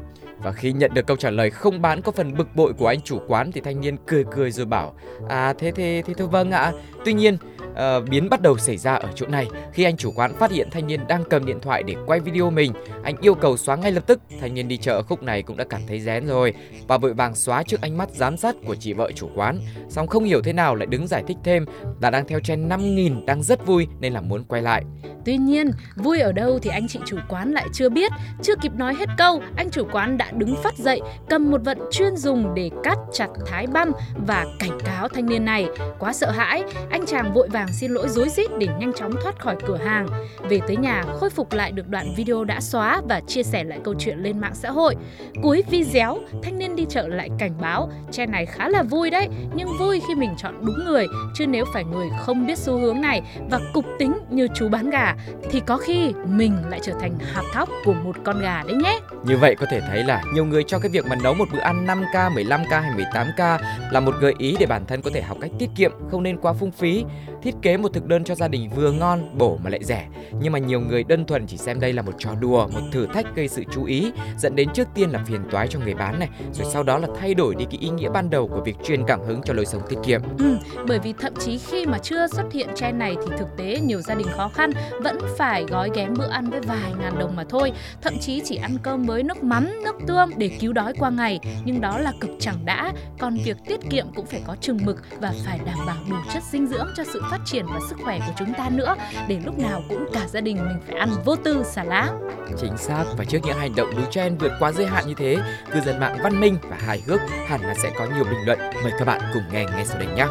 Và 0.43 0.51
khi 0.51 0.71
nhận 0.71 0.93
được 0.93 1.07
câu 1.07 1.17
trả 1.17 1.29
lời 1.29 1.49
không 1.49 1.81
bán 1.81 2.01
có 2.01 2.11
phần 2.11 2.37
bực 2.37 2.55
bội 2.55 2.73
của 2.73 2.87
anh 2.87 3.01
chủ 3.01 3.19
quán 3.27 3.51
thì 3.51 3.61
thanh 3.61 3.81
niên 3.81 3.97
cười 4.07 4.23
cười 4.31 4.51
rồi 4.51 4.65
bảo 4.65 4.93
À 5.29 5.53
thế 5.59 5.71
thế 5.71 6.03
thế 6.05 6.13
thôi 6.17 6.27
vâng 6.27 6.51
ạ 6.51 6.71
Tuy 7.05 7.13
nhiên 7.13 7.37
uh, 7.77 8.09
biến 8.09 8.29
bắt 8.29 8.41
đầu 8.41 8.57
xảy 8.57 8.77
ra 8.77 8.93
ở 8.93 9.09
chỗ 9.15 9.27
này 9.27 9.47
khi 9.73 9.83
anh 9.83 9.97
chủ 9.97 10.11
quán 10.15 10.33
phát 10.33 10.51
hiện 10.51 10.67
thanh 10.71 10.87
niên 10.87 11.07
đang 11.07 11.23
cầm 11.29 11.45
điện 11.45 11.59
thoại 11.59 11.83
để 11.83 11.95
quay 12.05 12.19
video 12.19 12.49
mình 12.49 12.73
anh 13.03 13.15
yêu 13.21 13.33
cầu 13.33 13.57
xóa 13.57 13.75
ngay 13.75 13.91
lập 13.91 14.03
tức 14.07 14.19
thanh 14.41 14.53
niên 14.53 14.67
đi 14.67 14.77
chợ 14.77 15.01
khúc 15.01 15.23
này 15.23 15.41
cũng 15.41 15.57
đã 15.57 15.63
cảm 15.69 15.81
thấy 15.87 15.99
rén 15.99 16.27
rồi 16.27 16.53
và 16.87 16.97
vội 16.97 17.13
vàng 17.13 17.35
xóa 17.35 17.63
trước 17.63 17.81
ánh 17.81 17.97
mắt 17.97 18.09
giám 18.11 18.37
sát 18.37 18.55
của 18.65 18.75
chị 18.75 18.93
vợ 18.93 19.11
chủ 19.15 19.29
quán 19.35 19.59
song 19.89 20.07
không 20.07 20.23
hiểu 20.23 20.41
thế 20.41 20.53
nào 20.53 20.75
lại 20.75 20.85
đứng 20.85 21.07
giải 21.07 21.23
thích 21.27 21.37
thêm 21.43 21.65
là 22.01 22.09
đang 22.09 22.27
theo 22.27 22.39
trend 22.39 22.71
5.000 22.71 23.25
đang 23.25 23.43
rất 23.43 23.65
vui 23.65 23.87
nên 23.99 24.13
là 24.13 24.21
muốn 24.21 24.43
quay 24.43 24.61
lại 24.61 24.83
Tuy 25.27 25.37
nhiên, 25.37 25.71
vui 25.95 26.19
ở 26.19 26.31
đâu 26.31 26.59
thì 26.59 26.69
anh 26.69 26.87
chị 26.87 26.99
chủ 27.05 27.17
quán 27.29 27.51
lại 27.51 27.65
chưa 27.73 27.89
biết. 27.89 28.11
Chưa 28.43 28.55
kịp 28.61 28.71
nói 28.75 28.95
hết 28.95 29.09
câu, 29.17 29.41
anh 29.55 29.69
chủ 29.69 29.83
quán 29.91 30.17
đã 30.17 30.31
đứng 30.31 30.55
phát 30.63 30.77
dậy, 30.77 31.01
cầm 31.29 31.51
một 31.51 31.61
vật 31.65 31.77
chuyên 31.91 32.17
dùng 32.17 32.53
để 32.55 32.69
cắt 32.83 32.97
chặt 33.13 33.27
thái 33.45 33.67
băm 33.67 33.91
và 34.27 34.45
cảnh 34.59 34.77
cáo 34.85 35.07
thanh 35.07 35.25
niên 35.25 35.45
này. 35.45 35.67
Quá 35.99 36.13
sợ 36.13 36.31
hãi, 36.31 36.63
anh 36.89 37.05
chàng 37.05 37.33
vội 37.33 37.49
vàng 37.49 37.66
xin 37.71 37.91
lỗi 37.91 38.09
dối 38.09 38.29
rít 38.29 38.51
để 38.59 38.67
nhanh 38.79 38.93
chóng 38.93 39.11
thoát 39.23 39.39
khỏi 39.39 39.55
cửa 39.67 39.77
hàng. 39.77 40.07
Về 40.49 40.59
tới 40.67 40.77
nhà, 40.77 41.03
khôi 41.19 41.29
phục 41.29 41.53
lại 41.53 41.71
được 41.71 41.87
đoạn 41.87 42.13
video 42.15 42.43
đã 42.43 42.61
xóa 42.61 43.01
và 43.09 43.21
chia 43.27 43.43
sẻ 43.43 43.63
lại 43.63 43.79
câu 43.83 43.93
chuyện 43.99 44.17
lên 44.17 44.39
mạng 44.39 44.55
xã 44.55 44.71
hội. 44.71 44.95
Cuối 45.43 45.63
video, 45.69 46.17
thanh 46.43 46.57
niên 46.59 46.75
đi 46.75 46.85
chợ 46.89 47.07
lại 47.07 47.29
cảnh 47.39 47.53
báo, 47.61 47.91
che 48.11 48.25
này 48.25 48.45
khá 48.45 48.69
là 48.69 48.83
vui 48.83 49.09
đấy, 49.09 49.27
nhưng 49.55 49.67
vui 49.79 50.01
khi 50.07 50.15
mình 50.15 50.33
chọn 50.37 50.65
đúng 50.65 50.85
người, 50.85 51.07
chứ 51.35 51.47
nếu 51.47 51.65
phải 51.73 51.83
người 51.83 52.07
không 52.19 52.47
biết 52.47 52.57
xu 52.57 52.77
hướng 52.77 53.01
này 53.01 53.21
và 53.49 53.59
cục 53.73 53.85
tính 53.99 54.13
như 54.29 54.47
chú 54.55 54.69
bán 54.69 54.89
gà 54.89 55.15
thì 55.51 55.59
có 55.59 55.77
khi 55.77 56.13
mình 56.25 56.57
lại 56.69 56.79
trở 56.83 56.93
thành 57.01 57.17
hạt 57.33 57.43
thóc 57.53 57.69
của 57.85 57.93
một 57.93 58.15
con 58.23 58.41
gà 58.41 58.63
đấy 58.63 58.75
nhé. 58.83 58.99
Như 59.25 59.37
vậy 59.37 59.55
có 59.55 59.65
thể 59.69 59.81
thấy 59.81 60.03
là 60.03 60.21
nhiều 60.33 60.45
người 60.45 60.63
cho 60.63 60.79
cái 60.79 60.89
việc 60.89 61.05
mà 61.05 61.15
nấu 61.23 61.33
một 61.33 61.47
bữa 61.53 61.59
ăn 61.59 61.87
5k, 61.87 62.33
15k 62.33 62.81
hay 62.81 62.91
18k 62.91 63.59
là 63.91 63.99
một 63.99 64.15
gợi 64.19 64.33
ý 64.37 64.55
để 64.59 64.65
bản 64.65 64.85
thân 64.85 65.01
có 65.01 65.11
thể 65.13 65.21
học 65.21 65.37
cách 65.41 65.51
tiết 65.59 65.69
kiệm, 65.75 65.91
không 66.11 66.23
nên 66.23 66.37
quá 66.37 66.53
phung 66.53 66.71
phí, 66.71 67.05
thiết 67.43 67.55
kế 67.61 67.77
một 67.77 67.93
thực 67.93 68.05
đơn 68.05 68.23
cho 68.23 68.35
gia 68.35 68.47
đình 68.47 68.69
vừa 68.75 68.91
ngon, 68.91 69.37
bổ 69.37 69.57
mà 69.63 69.69
lại 69.69 69.83
rẻ. 69.83 70.07
Nhưng 70.41 70.53
mà 70.53 70.59
nhiều 70.59 70.79
người 70.79 71.03
đơn 71.03 71.25
thuần 71.25 71.47
chỉ 71.47 71.57
xem 71.57 71.79
đây 71.79 71.93
là 71.93 72.01
một 72.01 72.13
trò 72.17 72.35
đùa, 72.35 72.67
một 72.67 72.81
thử 72.91 73.07
thách 73.13 73.35
gây 73.35 73.47
sự 73.47 73.63
chú 73.71 73.83
ý, 73.83 74.11
dẫn 74.37 74.55
đến 74.55 74.69
trước 74.73 74.87
tiên 74.93 75.09
là 75.09 75.23
phiền 75.27 75.41
toái 75.51 75.67
cho 75.67 75.79
người 75.79 75.93
bán 75.93 76.19
này, 76.19 76.29
rồi 76.53 76.67
sau 76.73 76.83
đó 76.83 76.97
là 76.97 77.07
thay 77.19 77.33
đổi 77.33 77.55
đi 77.55 77.65
cái 77.65 77.79
ý 77.79 77.89
nghĩa 77.89 78.09
ban 78.09 78.29
đầu 78.29 78.47
của 78.47 78.61
việc 78.65 78.75
truyền 78.83 79.05
cảm 79.07 79.19
hứng 79.21 79.41
cho 79.45 79.53
lối 79.53 79.65
sống 79.65 79.81
tiết 79.89 79.97
kiệm. 80.05 80.21
Ừ, 80.39 80.57
bởi 80.87 80.99
vì 80.99 81.13
thậm 81.19 81.33
chí 81.39 81.57
khi 81.57 81.85
mà 81.85 81.97
chưa 81.97 82.27
xuất 82.27 82.53
hiện 82.53 82.67
trend 82.75 82.97
này 82.97 83.15
thì 83.15 83.35
thực 83.37 83.57
tế 83.57 83.79
nhiều 83.83 84.01
gia 84.01 84.15
đình 84.15 84.27
khó 84.37 84.49
khăn 84.49 84.71
vẫn 85.01 85.17
phải 85.37 85.65
gói 85.65 85.89
ghém 85.95 86.13
bữa 86.17 86.29
ăn 86.29 86.49
với 86.49 86.59
vài 86.61 86.93
ngàn 86.99 87.19
đồng 87.19 87.35
mà 87.35 87.43
thôi 87.49 87.71
thậm 88.01 88.13
chí 88.21 88.41
chỉ 88.45 88.55
ăn 88.55 88.77
cơm 88.83 89.03
với 89.03 89.23
nước 89.23 89.43
mắm 89.43 89.83
nước 89.83 89.95
tương 90.07 90.29
để 90.37 90.49
cứu 90.59 90.73
đói 90.73 90.93
qua 90.99 91.09
ngày 91.09 91.39
nhưng 91.65 91.81
đó 91.81 91.97
là 91.97 92.13
cực 92.21 92.31
chẳng 92.39 92.65
đã 92.65 92.93
còn 93.19 93.37
việc 93.45 93.57
tiết 93.65 93.79
kiệm 93.89 94.05
cũng 94.15 94.25
phải 94.25 94.41
có 94.47 94.55
chừng 94.61 94.79
mực 94.85 94.97
và 95.21 95.33
phải 95.45 95.59
đảm 95.65 95.77
bảo 95.87 95.97
đủ 96.09 96.15
chất 96.33 96.43
dinh 96.51 96.67
dưỡng 96.67 96.87
cho 96.95 97.03
sự 97.03 97.21
phát 97.31 97.36
triển 97.45 97.65
và 97.65 97.79
sức 97.89 97.95
khỏe 98.03 98.19
của 98.19 98.33
chúng 98.39 98.53
ta 98.57 98.69
nữa 98.69 98.95
để 99.27 99.39
lúc 99.45 99.59
nào 99.59 99.83
cũng 99.89 100.05
cả 100.13 100.27
gia 100.27 100.41
đình 100.41 100.55
mình 100.55 100.77
phải 100.87 100.95
ăn 100.95 101.09
vô 101.25 101.35
tư 101.35 101.63
xả 101.65 101.83
lá. 101.83 102.13
Chính 102.61 102.77
xác. 102.77 103.05
Và 103.17 103.25
trước 103.25 103.39
những 103.43 103.57
hành 103.57 103.75
động 103.75 103.89
đu 103.95 104.03
chen 104.11 104.37
vượt 104.37 104.51
quá 104.59 104.71
giới 104.71 104.85
hạn 104.85 105.07
như 105.07 105.13
thế 105.17 105.37
cư 105.71 105.79
dân 105.85 105.99
mạng 105.99 106.17
văn 106.23 106.39
minh 106.39 106.57
và 106.69 106.77
hài 106.79 107.01
hước 107.07 107.19
hẳn 107.47 107.61
là 107.61 107.75
sẽ 107.83 107.91
có 107.99 108.07
nhiều 108.15 108.23
bình 108.23 108.45
luận. 108.45 108.59
Mời 108.83 108.91
các 108.99 109.05
bạn 109.05 109.21
cùng 109.33 109.43
nghe 109.51 109.65
ngay 109.65 109.85
sau 109.85 109.99
đây 109.99 110.07
nhé. 110.15 110.27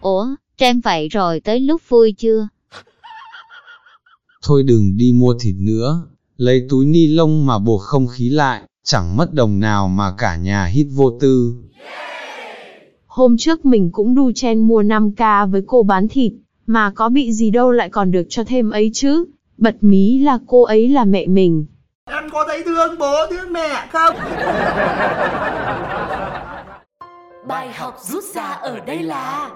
Ủa, 0.00 0.26
Trang 0.56 0.80
vậy 0.80 1.08
rồi 1.08 1.40
tới 1.40 1.60
lúc 1.60 1.82
vui 1.88 2.14
chưa? 2.18 2.48
Thôi 4.42 4.62
đừng 4.62 4.96
đi 4.96 5.12
mua 5.14 5.34
thịt 5.40 5.54
nữa, 5.58 6.06
lấy 6.36 6.66
túi 6.70 6.86
ni 6.86 7.06
lông 7.06 7.46
mà 7.46 7.58
buộc 7.58 7.82
không 7.82 8.06
khí 8.06 8.28
lại, 8.28 8.62
chẳng 8.84 9.16
mất 9.16 9.32
đồng 9.32 9.60
nào 9.60 9.88
mà 9.88 10.14
cả 10.18 10.36
nhà 10.36 10.64
hít 10.64 10.86
vô 10.94 11.18
tư. 11.20 11.54
Hôm 13.14 13.36
trước 13.36 13.64
mình 13.66 13.90
cũng 13.92 14.14
đu 14.14 14.32
chen 14.32 14.60
mua 14.60 14.82
5k 14.82 15.50
với 15.50 15.62
cô 15.66 15.82
bán 15.82 16.08
thịt, 16.08 16.32
mà 16.66 16.92
có 16.94 17.08
bị 17.08 17.32
gì 17.32 17.50
đâu 17.50 17.70
lại 17.70 17.88
còn 17.88 18.10
được 18.10 18.26
cho 18.28 18.44
thêm 18.44 18.70
ấy 18.70 18.90
chứ. 18.94 19.24
Bật 19.58 19.74
mí 19.80 20.18
là 20.18 20.38
cô 20.46 20.62
ấy 20.62 20.88
là 20.88 21.04
mẹ 21.04 21.26
mình. 21.26 21.66
Em 22.10 22.30
có 22.32 22.44
thấy 22.48 22.62
thương 22.62 22.98
bố 22.98 23.26
thương 23.30 23.52
mẹ 23.52 23.88
không? 23.92 24.16
Bài 27.48 27.72
học 27.72 27.96
rút 28.00 28.24
ra 28.24 28.44
ở 28.44 28.80
đây 28.86 29.02
là 29.02 29.50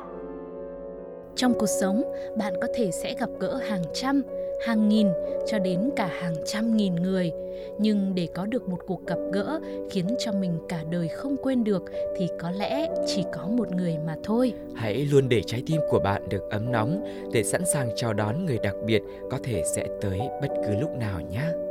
trong 1.38 1.54
cuộc 1.58 1.66
sống, 1.66 2.02
bạn 2.36 2.54
có 2.60 2.68
thể 2.74 2.90
sẽ 2.90 3.14
gặp 3.18 3.30
gỡ 3.40 3.56
hàng 3.56 3.82
trăm, 3.92 4.22
hàng 4.66 4.88
nghìn 4.88 5.08
cho 5.46 5.58
đến 5.58 5.90
cả 5.96 6.06
hàng 6.06 6.34
trăm 6.44 6.76
nghìn 6.76 6.94
người. 6.94 7.32
Nhưng 7.78 8.14
để 8.14 8.28
có 8.34 8.46
được 8.46 8.68
một 8.68 8.78
cuộc 8.86 9.06
gặp 9.06 9.18
gỡ 9.32 9.60
khiến 9.90 10.06
cho 10.18 10.32
mình 10.32 10.58
cả 10.68 10.84
đời 10.90 11.08
không 11.08 11.36
quên 11.36 11.64
được 11.64 11.82
thì 12.16 12.28
có 12.40 12.50
lẽ 12.50 12.88
chỉ 13.06 13.24
có 13.32 13.46
một 13.46 13.72
người 13.72 13.96
mà 14.06 14.16
thôi. 14.24 14.52
Hãy 14.74 14.94
luôn 14.94 15.28
để 15.28 15.42
trái 15.46 15.62
tim 15.66 15.80
của 15.90 15.98
bạn 15.98 16.28
được 16.28 16.50
ấm 16.50 16.72
nóng 16.72 17.04
để 17.32 17.42
sẵn 17.42 17.64
sàng 17.64 17.88
chào 17.96 18.12
đón 18.12 18.46
người 18.46 18.58
đặc 18.62 18.74
biệt 18.86 19.02
có 19.30 19.38
thể 19.42 19.62
sẽ 19.74 19.86
tới 20.00 20.18
bất 20.18 20.50
cứ 20.66 20.74
lúc 20.80 20.90
nào 20.96 21.20
nhé. 21.20 21.67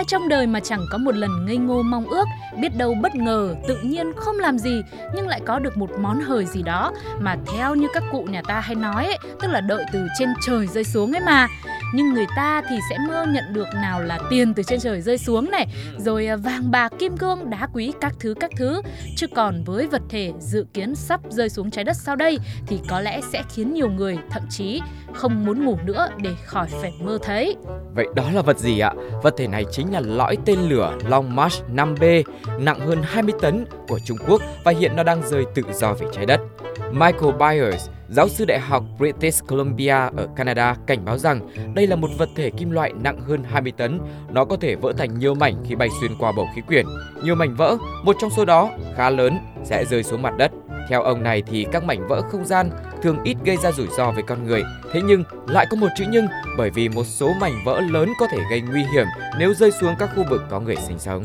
Ai 0.00 0.04
trong 0.04 0.28
đời 0.28 0.46
mà 0.46 0.60
chẳng 0.60 0.86
có 0.90 0.98
một 0.98 1.14
lần 1.14 1.46
ngây 1.46 1.56
ngô 1.56 1.82
mong 1.82 2.06
ước, 2.06 2.24
biết 2.60 2.76
đâu 2.76 2.94
bất 3.02 3.14
ngờ, 3.14 3.54
tự 3.68 3.76
nhiên 3.82 4.12
không 4.16 4.38
làm 4.38 4.58
gì 4.58 4.82
nhưng 5.14 5.28
lại 5.28 5.40
có 5.46 5.58
được 5.58 5.76
một 5.76 5.90
món 5.98 6.20
hời 6.20 6.46
gì 6.46 6.62
đó 6.62 6.92
mà 7.18 7.36
theo 7.46 7.74
như 7.74 7.86
các 7.94 8.02
cụ 8.10 8.22
nhà 8.22 8.42
ta 8.48 8.60
hay 8.60 8.74
nói 8.74 9.06
ấy, 9.06 9.18
tức 9.40 9.48
là 9.48 9.60
đợi 9.60 9.84
từ 9.92 10.06
trên 10.18 10.28
trời 10.46 10.66
rơi 10.66 10.84
xuống 10.84 11.12
ấy 11.12 11.20
mà 11.20 11.48
nhưng 11.94 12.14
người 12.14 12.26
ta 12.36 12.62
thì 12.70 12.76
sẽ 12.90 12.96
mơ 13.08 13.26
nhận 13.28 13.44
được 13.52 13.68
nào 13.74 14.02
là 14.02 14.18
tiền 14.30 14.54
từ 14.54 14.62
trên 14.62 14.80
trời 14.80 15.00
rơi 15.00 15.18
xuống 15.18 15.50
này 15.50 15.66
rồi 15.98 16.26
à, 16.26 16.36
vàng 16.36 16.70
bạc 16.70 16.92
kim 16.98 17.16
cương 17.16 17.50
đá 17.50 17.68
quý 17.72 17.92
các 18.00 18.14
thứ 18.20 18.34
các 18.40 18.50
thứ 18.56 18.82
chứ 19.16 19.26
còn 19.26 19.64
với 19.64 19.86
vật 19.86 20.02
thể 20.08 20.32
dự 20.38 20.66
kiến 20.74 20.94
sắp 20.94 21.20
rơi 21.28 21.48
xuống 21.48 21.70
trái 21.70 21.84
đất 21.84 21.96
sau 21.96 22.16
đây 22.16 22.38
thì 22.66 22.80
có 22.88 23.00
lẽ 23.00 23.20
sẽ 23.32 23.42
khiến 23.54 23.74
nhiều 23.74 23.90
người 23.90 24.18
thậm 24.30 24.42
chí 24.50 24.80
không 25.12 25.44
muốn 25.44 25.64
ngủ 25.64 25.78
nữa 25.84 26.08
để 26.22 26.30
khỏi 26.44 26.68
phải 26.82 26.92
mơ 27.00 27.18
thấy 27.22 27.56
Vậy 27.94 28.06
đó 28.14 28.30
là 28.34 28.42
vật 28.42 28.58
gì 28.58 28.78
ạ? 28.78 28.92
Vật 29.22 29.34
thể 29.36 29.46
này 29.46 29.64
chính 29.70 29.92
là 29.92 30.00
lõi 30.00 30.36
tên 30.44 30.58
lửa 30.58 30.98
Long 31.08 31.36
March 31.36 31.64
5B 31.74 32.22
nặng 32.58 32.80
hơn 32.80 33.02
20 33.02 33.34
tấn 33.40 33.64
của 33.88 33.98
Trung 34.04 34.18
Quốc 34.28 34.42
và 34.64 34.72
hiện 34.72 34.96
nó 34.96 35.02
đang 35.02 35.22
rơi 35.28 35.44
tự 35.54 35.62
do 35.72 35.94
về 35.94 36.06
trái 36.12 36.26
đất. 36.26 36.40
Michael 36.92 37.32
Byers, 37.38 37.88
giáo 38.10 38.28
sư 38.28 38.44
đại 38.44 38.60
học 38.60 38.84
British 38.98 39.46
Columbia 39.46 39.90
ở 40.16 40.28
Canada 40.36 40.76
cảnh 40.86 41.04
báo 41.04 41.18
rằng 41.18 41.40
đây 41.74 41.86
là 41.86 41.96
một 41.96 42.08
vật 42.18 42.28
thể 42.36 42.50
kim 42.50 42.70
loại 42.70 42.92
nặng 43.02 43.20
hơn 43.20 43.42
20 43.44 43.72
tấn. 43.76 44.00
Nó 44.32 44.44
có 44.44 44.56
thể 44.56 44.74
vỡ 44.74 44.92
thành 44.98 45.18
nhiều 45.18 45.34
mảnh 45.34 45.54
khi 45.68 45.74
bay 45.74 45.88
xuyên 46.00 46.10
qua 46.18 46.32
bầu 46.36 46.48
khí 46.54 46.62
quyển. 46.66 46.86
Nhiều 47.22 47.34
mảnh 47.34 47.54
vỡ, 47.56 47.76
một 48.04 48.16
trong 48.20 48.30
số 48.30 48.44
đó 48.44 48.70
khá 48.96 49.10
lớn, 49.10 49.38
sẽ 49.64 49.84
rơi 49.84 50.02
xuống 50.02 50.22
mặt 50.22 50.34
đất. 50.38 50.52
Theo 50.88 51.02
ông 51.02 51.22
này 51.22 51.42
thì 51.46 51.66
các 51.72 51.84
mảnh 51.84 52.08
vỡ 52.08 52.20
không 52.20 52.44
gian 52.44 52.70
thường 53.02 53.18
ít 53.24 53.36
gây 53.44 53.56
ra 53.56 53.72
rủi 53.72 53.86
ro 53.96 54.10
với 54.10 54.22
con 54.22 54.46
người. 54.46 54.62
Thế 54.92 55.00
nhưng 55.04 55.24
lại 55.48 55.66
có 55.70 55.76
một 55.76 55.88
chữ 55.96 56.04
nhưng 56.10 56.26
bởi 56.58 56.70
vì 56.70 56.88
một 56.88 57.04
số 57.04 57.32
mảnh 57.40 57.62
vỡ 57.64 57.80
lớn 57.80 58.08
có 58.18 58.26
thể 58.30 58.38
gây 58.50 58.60
nguy 58.60 58.82
hiểm 58.94 59.06
nếu 59.38 59.54
rơi 59.54 59.70
xuống 59.70 59.94
các 59.98 60.10
khu 60.16 60.24
vực 60.30 60.42
có 60.50 60.60
người 60.60 60.76
sinh 60.76 60.98
sống. 60.98 61.24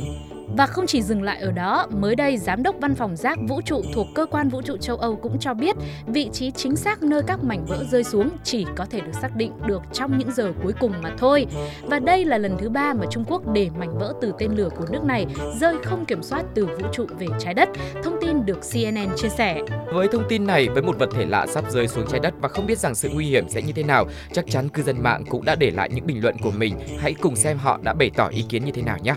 Và 0.58 0.66
không 0.66 0.88
chỉ 0.88 1.02
dừng 1.02 1.24
lại 1.24 1.40
ở 1.40 1.52
đó, 1.52 1.88
mới 1.90 2.16
đây 2.16 2.38
Giám 2.38 2.64
đốc 2.64 2.76
Văn 2.82 2.96
phòng 2.96 3.16
Rác 3.16 3.40
Vũ 3.48 3.62
trụ 3.66 3.82
thuộc 3.94 4.08
Cơ 4.16 4.26
quan 4.26 4.50
Vũ 4.50 4.62
trụ 4.62 4.78
châu 4.78 4.98
Âu 4.98 5.16
cũng 5.16 5.40
cho 5.40 5.54
biết 5.54 5.76
vị 6.08 6.30
trí 6.34 6.52
chính 6.52 6.76
xác 6.76 7.04
nơi 7.04 7.22
các 7.28 7.44
mảnh 7.44 7.66
vỡ 7.66 7.84
rơi 7.92 8.04
xuống 8.04 8.30
chỉ 8.44 8.66
có 8.76 8.86
thể 8.86 9.02
được 9.02 9.14
xác 9.22 9.36
định 9.36 9.52
được 9.66 9.82
trong 9.94 10.18
những 10.18 10.32
giờ 10.32 10.54
cuối 10.64 10.74
cùng 10.80 10.92
mà 11.02 11.12
thôi. 11.18 11.46
Và 11.82 12.00
đây 12.00 12.26
là 12.26 12.38
lần 12.38 12.58
thứ 12.58 12.70
ba 12.70 12.94
mà 12.94 13.06
Trung 13.12 13.24
Quốc 13.28 13.54
để 13.54 13.70
mảnh 13.80 13.98
vỡ 14.00 14.14
từ 14.22 14.34
tên 14.40 14.52
lửa 14.52 14.70
của 14.78 14.86
nước 14.90 15.04
này 15.04 15.26
rơi 15.60 15.76
không 15.84 16.06
kiểm 16.06 16.24
soát 16.24 16.46
từ 16.54 16.66
vũ 16.66 16.88
trụ 16.94 17.06
về 17.20 17.28
trái 17.40 17.54
đất. 17.54 17.70
Thông 18.04 18.18
tin 18.22 18.46
được 18.46 18.60
CNN 18.74 19.16
chia 19.16 19.30
sẻ. 19.30 19.62
Với 19.94 20.08
thông 20.08 20.24
tin 20.30 20.48
này, 20.48 20.70
với 20.70 20.84
một 20.84 21.00
vật 21.00 21.10
thể 21.16 21.26
lạ 21.26 21.48
sắp 21.48 21.72
rơi 21.72 21.88
xuống 21.88 22.06
trái 22.12 22.20
đất 22.20 22.34
và 22.40 22.48
không 22.48 22.68
biết 22.68 22.80
rằng 22.80 22.96
sự 22.96 23.10
nguy 23.14 23.26
hiểm 23.26 23.50
sẽ 23.50 23.62
như 23.62 23.74
thế 23.74 23.84
nào, 23.84 24.06
chắc 24.34 24.46
chắn 24.50 24.70
cư 24.70 24.84
dân 24.84 25.04
mạng 25.04 25.24
cũng 25.30 25.46
đã 25.46 25.56
để 25.56 25.72
lại 25.72 25.90
những 25.94 26.08
bình 26.08 26.22
luận 26.22 26.36
của 26.44 26.52
mình. 26.52 26.80
Hãy 27.00 27.14
cùng 27.14 27.36
xem 27.36 27.58
họ 27.58 27.80
đã 27.84 27.94
bày 27.94 28.12
tỏ 28.16 28.28
ý 28.28 28.46
kiến 28.50 28.66
như 28.66 28.72
thế 28.72 28.82
nào 28.82 28.98
nhé. 29.04 29.14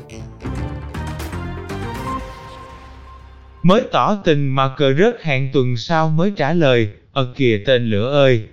Mới 3.63 3.83
tỏ 3.93 4.17
tình 4.25 4.49
mà 4.49 4.75
cờ 4.77 4.95
rớt 4.95 5.23
hẹn 5.23 5.51
tuần 5.53 5.77
sau 5.77 6.09
mới 6.09 6.33
trả 6.37 6.53
lời, 6.53 6.89
ở 7.13 7.33
kìa 7.37 7.63
tên 7.67 7.91
lửa 7.91 8.13
ơi. 8.13 8.49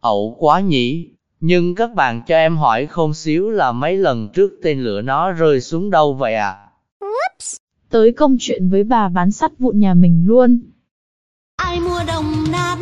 Ẩu 0.00 0.36
quá 0.38 0.60
nhỉ, 0.60 1.08
nhưng 1.40 1.74
các 1.74 1.94
bạn 1.94 2.22
cho 2.26 2.36
em 2.36 2.56
hỏi 2.56 2.86
không 2.86 3.14
xíu 3.14 3.50
là 3.50 3.72
mấy 3.72 3.96
lần 3.96 4.28
trước 4.28 4.50
tên 4.62 4.84
lửa 4.84 5.00
nó 5.00 5.32
rơi 5.32 5.60
xuống 5.60 5.90
đâu 5.90 6.14
vậy 6.14 6.34
à? 6.34 6.56
Tới 7.90 8.12
công 8.12 8.36
chuyện 8.40 8.70
với 8.70 8.84
bà 8.84 9.08
bán 9.08 9.30
sắt 9.30 9.52
vụn 9.58 9.78
nhà 9.78 9.94
mình 9.94 10.24
luôn. 10.26 10.60
Ai 11.56 11.80
mua 11.80 12.00
đồng 12.06 12.44
nát 12.52 12.76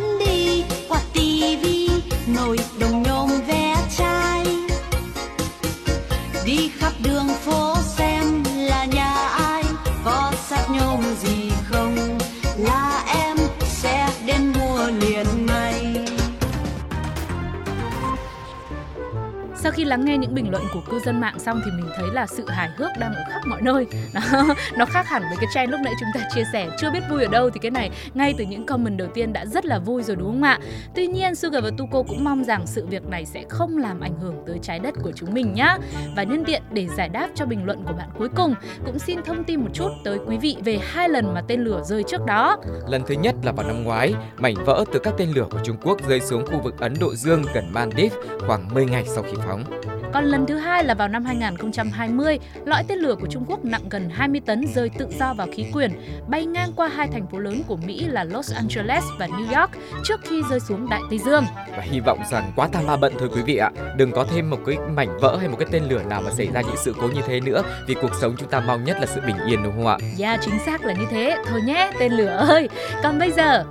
Sau 19.63 19.71
khi 19.71 19.83
lắng 19.83 20.05
nghe 20.05 20.17
những 20.17 20.35
bình 20.35 20.51
luận 20.51 20.63
của 20.73 20.81
cư 20.89 20.99
dân 20.99 21.21
mạng 21.21 21.39
xong 21.39 21.61
thì 21.65 21.71
mình 21.71 21.85
thấy 21.95 22.05
là 22.13 22.27
sự 22.27 22.49
hài 22.49 22.69
hước 22.77 22.89
đang 22.99 23.13
ở 23.13 23.23
khắp 23.31 23.41
mọi 23.45 23.61
nơi. 23.61 23.87
Nó, 24.13 24.21
nó 24.77 24.85
khác 24.85 25.07
hẳn 25.07 25.21
với 25.21 25.37
cái 25.37 25.45
trend 25.53 25.71
lúc 25.71 25.79
nãy 25.83 25.93
chúng 25.99 26.09
ta 26.13 26.27
chia 26.35 26.43
sẻ. 26.53 26.69
Chưa 26.79 26.91
biết 26.91 26.99
vui 27.09 27.23
ở 27.23 27.27
đâu 27.31 27.49
thì 27.49 27.59
cái 27.59 27.71
này 27.71 27.89
ngay 28.13 28.35
từ 28.37 28.45
những 28.45 28.65
comment 28.65 28.97
đầu 28.97 29.07
tiên 29.13 29.33
đã 29.33 29.45
rất 29.45 29.65
là 29.65 29.79
vui 29.79 30.03
rồi 30.03 30.15
đúng 30.15 30.27
không 30.27 30.43
ạ? 30.43 30.59
Tuy 30.95 31.07
nhiên 31.07 31.35
Sugar 31.35 31.63
và 31.63 31.69
Tuko 31.77 32.03
cũng 32.03 32.23
mong 32.23 32.43
rằng 32.43 32.67
sự 32.67 32.85
việc 32.85 33.05
này 33.05 33.25
sẽ 33.25 33.43
không 33.49 33.77
làm 33.77 33.99
ảnh 33.99 34.19
hưởng 34.21 34.35
tới 34.47 34.59
trái 34.61 34.79
đất 34.79 34.93
của 35.03 35.11
chúng 35.15 35.33
mình 35.33 35.53
nhá. 35.53 35.77
Và 36.15 36.23
nhân 36.23 36.45
tiện 36.45 36.61
để 36.71 36.87
giải 36.97 37.09
đáp 37.09 37.29
cho 37.35 37.45
bình 37.45 37.65
luận 37.65 37.83
của 37.87 37.93
bạn 37.93 38.09
cuối 38.17 38.29
cùng 38.35 38.55
cũng 38.85 38.99
xin 38.99 39.23
thông 39.25 39.43
tin 39.43 39.59
một 39.59 39.69
chút 39.73 39.89
tới 40.03 40.19
quý 40.27 40.37
vị 40.37 40.57
về 40.63 40.79
hai 40.83 41.09
lần 41.09 41.33
mà 41.33 41.41
tên 41.47 41.63
lửa 41.63 41.81
rơi 41.85 42.03
trước 42.03 42.25
đó. 42.25 42.57
Lần 42.87 43.01
thứ 43.07 43.15
nhất 43.15 43.35
là 43.43 43.51
vào 43.51 43.67
năm 43.67 43.83
ngoái, 43.83 44.13
mảnh 44.37 44.55
vỡ 44.65 44.85
từ 44.93 44.99
các 44.99 45.13
tên 45.17 45.29
lửa 45.35 45.45
của 45.51 45.59
Trung 45.63 45.77
Quốc 45.83 46.07
rơi 46.07 46.21
xuống 46.21 46.45
khu 46.45 46.61
vực 46.63 46.79
Ấn 46.79 46.93
Độ 46.99 47.15
Dương 47.15 47.43
gần 47.53 47.65
Maldives 47.73 48.17
khoảng 48.47 48.73
10 48.73 48.85
ngày 48.85 49.03
sau 49.07 49.23
khi 49.23 49.37
phóng. 49.53 49.81
Còn 50.13 50.25
lần 50.25 50.45
thứ 50.45 50.57
hai 50.57 50.83
là 50.83 50.93
vào 50.93 51.07
năm 51.07 51.25
2020, 51.25 52.39
lõi 52.65 52.83
tên 52.87 52.99
lửa 52.99 53.15
của 53.21 53.27
Trung 53.27 53.45
Quốc 53.47 53.65
nặng 53.65 53.81
gần 53.89 54.09
20 54.09 54.41
tấn 54.45 54.65
rơi 54.75 54.89
tự 54.97 55.07
do 55.19 55.33
vào 55.33 55.47
khí 55.51 55.65
quyển, 55.73 55.91
bay 56.27 56.45
ngang 56.45 56.73
qua 56.75 56.87
hai 56.87 57.07
thành 57.07 57.27
phố 57.27 57.39
lớn 57.39 57.61
của 57.67 57.75
Mỹ 57.75 58.05
là 58.05 58.23
Los 58.23 58.53
Angeles 58.53 59.03
và 59.19 59.27
New 59.27 59.59
York 59.59 59.71
trước 60.03 60.19
khi 60.23 60.41
rơi 60.49 60.59
xuống 60.59 60.89
Đại 60.89 61.01
Tây 61.09 61.19
Dương. 61.19 61.43
Và 61.77 61.83
hy 61.83 61.99
vọng 61.99 62.19
rằng 62.31 62.51
quá 62.55 62.67
tham 62.73 62.87
ma 62.87 62.97
bận 62.97 63.13
thôi 63.19 63.29
quý 63.35 63.41
vị 63.41 63.57
ạ. 63.57 63.71
Đừng 63.97 64.11
có 64.11 64.25
thêm 64.33 64.49
một 64.49 64.59
cái 64.65 64.77
mảnh 64.95 65.17
vỡ 65.21 65.37
hay 65.39 65.47
một 65.47 65.57
cái 65.59 65.67
tên 65.71 65.83
lửa 65.89 66.01
nào 66.09 66.21
mà 66.21 66.31
xảy 66.31 66.47
ra 66.53 66.61
những 66.61 66.77
sự 66.77 66.95
cố 67.01 67.07
như 67.07 67.21
thế 67.27 67.39
nữa 67.39 67.61
vì 67.87 67.95
cuộc 68.01 68.11
sống 68.21 68.35
chúng 68.37 68.49
ta 68.49 68.59
mong 68.59 68.83
nhất 68.83 68.97
là 68.99 69.05
sự 69.05 69.21
bình 69.27 69.37
yên 69.47 69.63
đúng 69.63 69.73
không 69.73 69.87
ạ? 69.87 69.97
Yeah, 70.19 70.41
chính 70.41 70.59
xác 70.65 70.85
là 70.85 70.93
như 70.93 71.05
thế. 71.11 71.37
Thôi 71.49 71.61
nhé, 71.61 71.91
tên 71.99 72.11
lửa 72.11 72.45
ơi. 72.47 72.69
Còn 73.03 73.19
bây 73.19 73.31
giờ, 73.31 73.63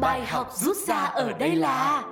Bài 0.00 0.26
học 0.26 0.52
rút 0.54 0.76
ra 0.76 0.96
ở 0.96 1.32
đây 1.38 1.56
là 1.56 2.02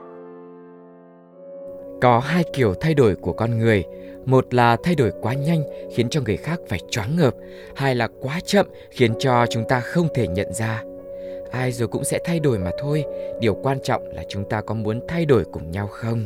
có 2.00 2.18
hai 2.18 2.44
kiểu 2.52 2.74
thay 2.74 2.94
đổi 2.94 3.14
của 3.16 3.32
con 3.32 3.58
người. 3.58 3.84
Một 4.24 4.54
là 4.54 4.76
thay 4.82 4.94
đổi 4.94 5.12
quá 5.20 5.34
nhanh 5.34 5.62
khiến 5.94 6.08
cho 6.08 6.20
người 6.20 6.36
khác 6.36 6.60
phải 6.68 6.78
choáng 6.90 7.16
ngợp, 7.16 7.34
hai 7.76 7.94
là 7.94 8.08
quá 8.20 8.40
chậm 8.44 8.66
khiến 8.90 9.12
cho 9.18 9.46
chúng 9.50 9.64
ta 9.68 9.80
không 9.80 10.08
thể 10.14 10.26
nhận 10.26 10.52
ra. 10.52 10.82
Ai 11.50 11.72
rồi 11.72 11.88
cũng 11.88 12.04
sẽ 12.04 12.18
thay 12.24 12.40
đổi 12.40 12.58
mà 12.58 12.70
thôi, 12.78 13.04
điều 13.40 13.54
quan 13.54 13.78
trọng 13.82 14.02
là 14.14 14.22
chúng 14.28 14.48
ta 14.48 14.60
có 14.60 14.74
muốn 14.74 15.00
thay 15.08 15.24
đổi 15.26 15.44
cùng 15.52 15.70
nhau 15.70 15.86
không? 15.86 16.24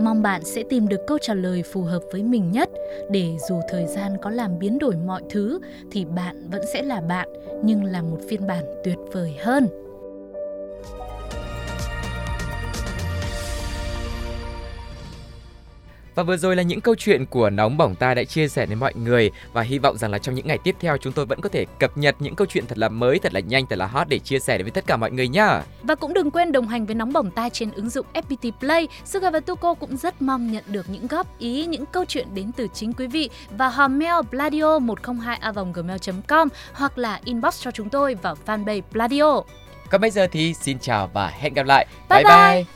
mong 0.00 0.22
bạn 0.22 0.44
sẽ 0.44 0.62
tìm 0.70 0.88
được 0.88 1.06
câu 1.06 1.18
trả 1.18 1.34
lời 1.34 1.62
phù 1.62 1.82
hợp 1.82 2.02
với 2.12 2.22
mình 2.22 2.52
nhất 2.52 2.70
để 3.10 3.36
dù 3.48 3.60
thời 3.68 3.86
gian 3.86 4.16
có 4.22 4.30
làm 4.30 4.58
biến 4.58 4.78
đổi 4.78 4.96
mọi 4.96 5.22
thứ 5.30 5.58
thì 5.92 6.04
bạn 6.04 6.48
vẫn 6.50 6.62
sẽ 6.72 6.82
là 6.82 7.00
bạn 7.00 7.28
nhưng 7.64 7.84
là 7.84 8.02
một 8.02 8.18
phiên 8.28 8.46
bản 8.46 8.64
tuyệt 8.84 8.98
vời 9.12 9.34
hơn. 9.40 9.85
Và 16.16 16.22
vừa 16.22 16.36
rồi 16.36 16.56
là 16.56 16.62
những 16.62 16.80
câu 16.80 16.94
chuyện 16.98 17.26
của 17.26 17.50
Nóng 17.50 17.76
Bỏng 17.76 17.94
Tai 17.94 18.14
đã 18.14 18.24
chia 18.24 18.48
sẻ 18.48 18.66
đến 18.66 18.78
mọi 18.78 18.94
người 18.94 19.30
và 19.52 19.62
hy 19.62 19.78
vọng 19.78 19.96
rằng 19.98 20.10
là 20.10 20.18
trong 20.18 20.34
những 20.34 20.46
ngày 20.46 20.58
tiếp 20.58 20.76
theo 20.80 20.96
chúng 20.96 21.12
tôi 21.12 21.26
vẫn 21.26 21.40
có 21.40 21.48
thể 21.48 21.66
cập 21.78 21.98
nhật 21.98 22.16
những 22.18 22.34
câu 22.34 22.46
chuyện 22.46 22.66
thật 22.66 22.78
là 22.78 22.88
mới, 22.88 23.18
thật 23.18 23.34
là 23.34 23.40
nhanh, 23.40 23.66
thật 23.66 23.76
là 23.76 23.86
hot 23.86 24.08
để 24.08 24.18
chia 24.18 24.38
sẻ 24.38 24.58
đến 24.58 24.64
với 24.64 24.70
tất 24.70 24.86
cả 24.86 24.96
mọi 24.96 25.10
người 25.10 25.28
nhá. 25.28 25.62
Và 25.82 25.94
cũng 25.94 26.14
đừng 26.14 26.30
quên 26.30 26.52
đồng 26.52 26.68
hành 26.68 26.86
với 26.86 26.94
Nóng 26.94 27.12
Bỏng 27.12 27.30
Tai 27.30 27.50
trên 27.50 27.70
ứng 27.70 27.90
dụng 27.90 28.06
FPT 28.14 28.52
Play. 28.60 28.88
Sugar 29.04 29.32
và 29.32 29.40
Tuko 29.40 29.74
cũng 29.74 29.96
rất 29.96 30.22
mong 30.22 30.52
nhận 30.52 30.64
được 30.66 30.90
những 30.90 31.06
góp 31.06 31.38
ý, 31.38 31.66
những 31.66 31.86
câu 31.86 32.04
chuyện 32.04 32.26
đến 32.34 32.52
từ 32.56 32.68
chính 32.74 32.92
quý 32.92 33.06
vị 33.06 33.30
và 33.50 33.68
hòm 33.68 33.98
mail 33.98 34.26
pladio 34.30 34.78
102 34.78 35.40
gmail 35.74 35.98
com 36.26 36.48
hoặc 36.72 36.98
là 36.98 37.20
inbox 37.24 37.62
cho 37.62 37.70
chúng 37.70 37.88
tôi 37.88 38.14
vào 38.14 38.36
fanpage 38.46 38.82
Pladio. 38.92 39.42
Còn 39.90 40.00
bây 40.00 40.10
giờ 40.10 40.26
thì 40.32 40.54
xin 40.54 40.78
chào 40.78 41.10
và 41.12 41.28
hẹn 41.28 41.54
gặp 41.54 41.66
lại. 41.66 41.86
Bye 42.08 42.22
bye. 42.22 42.36
bye. 42.36 42.54
bye. 42.54 42.75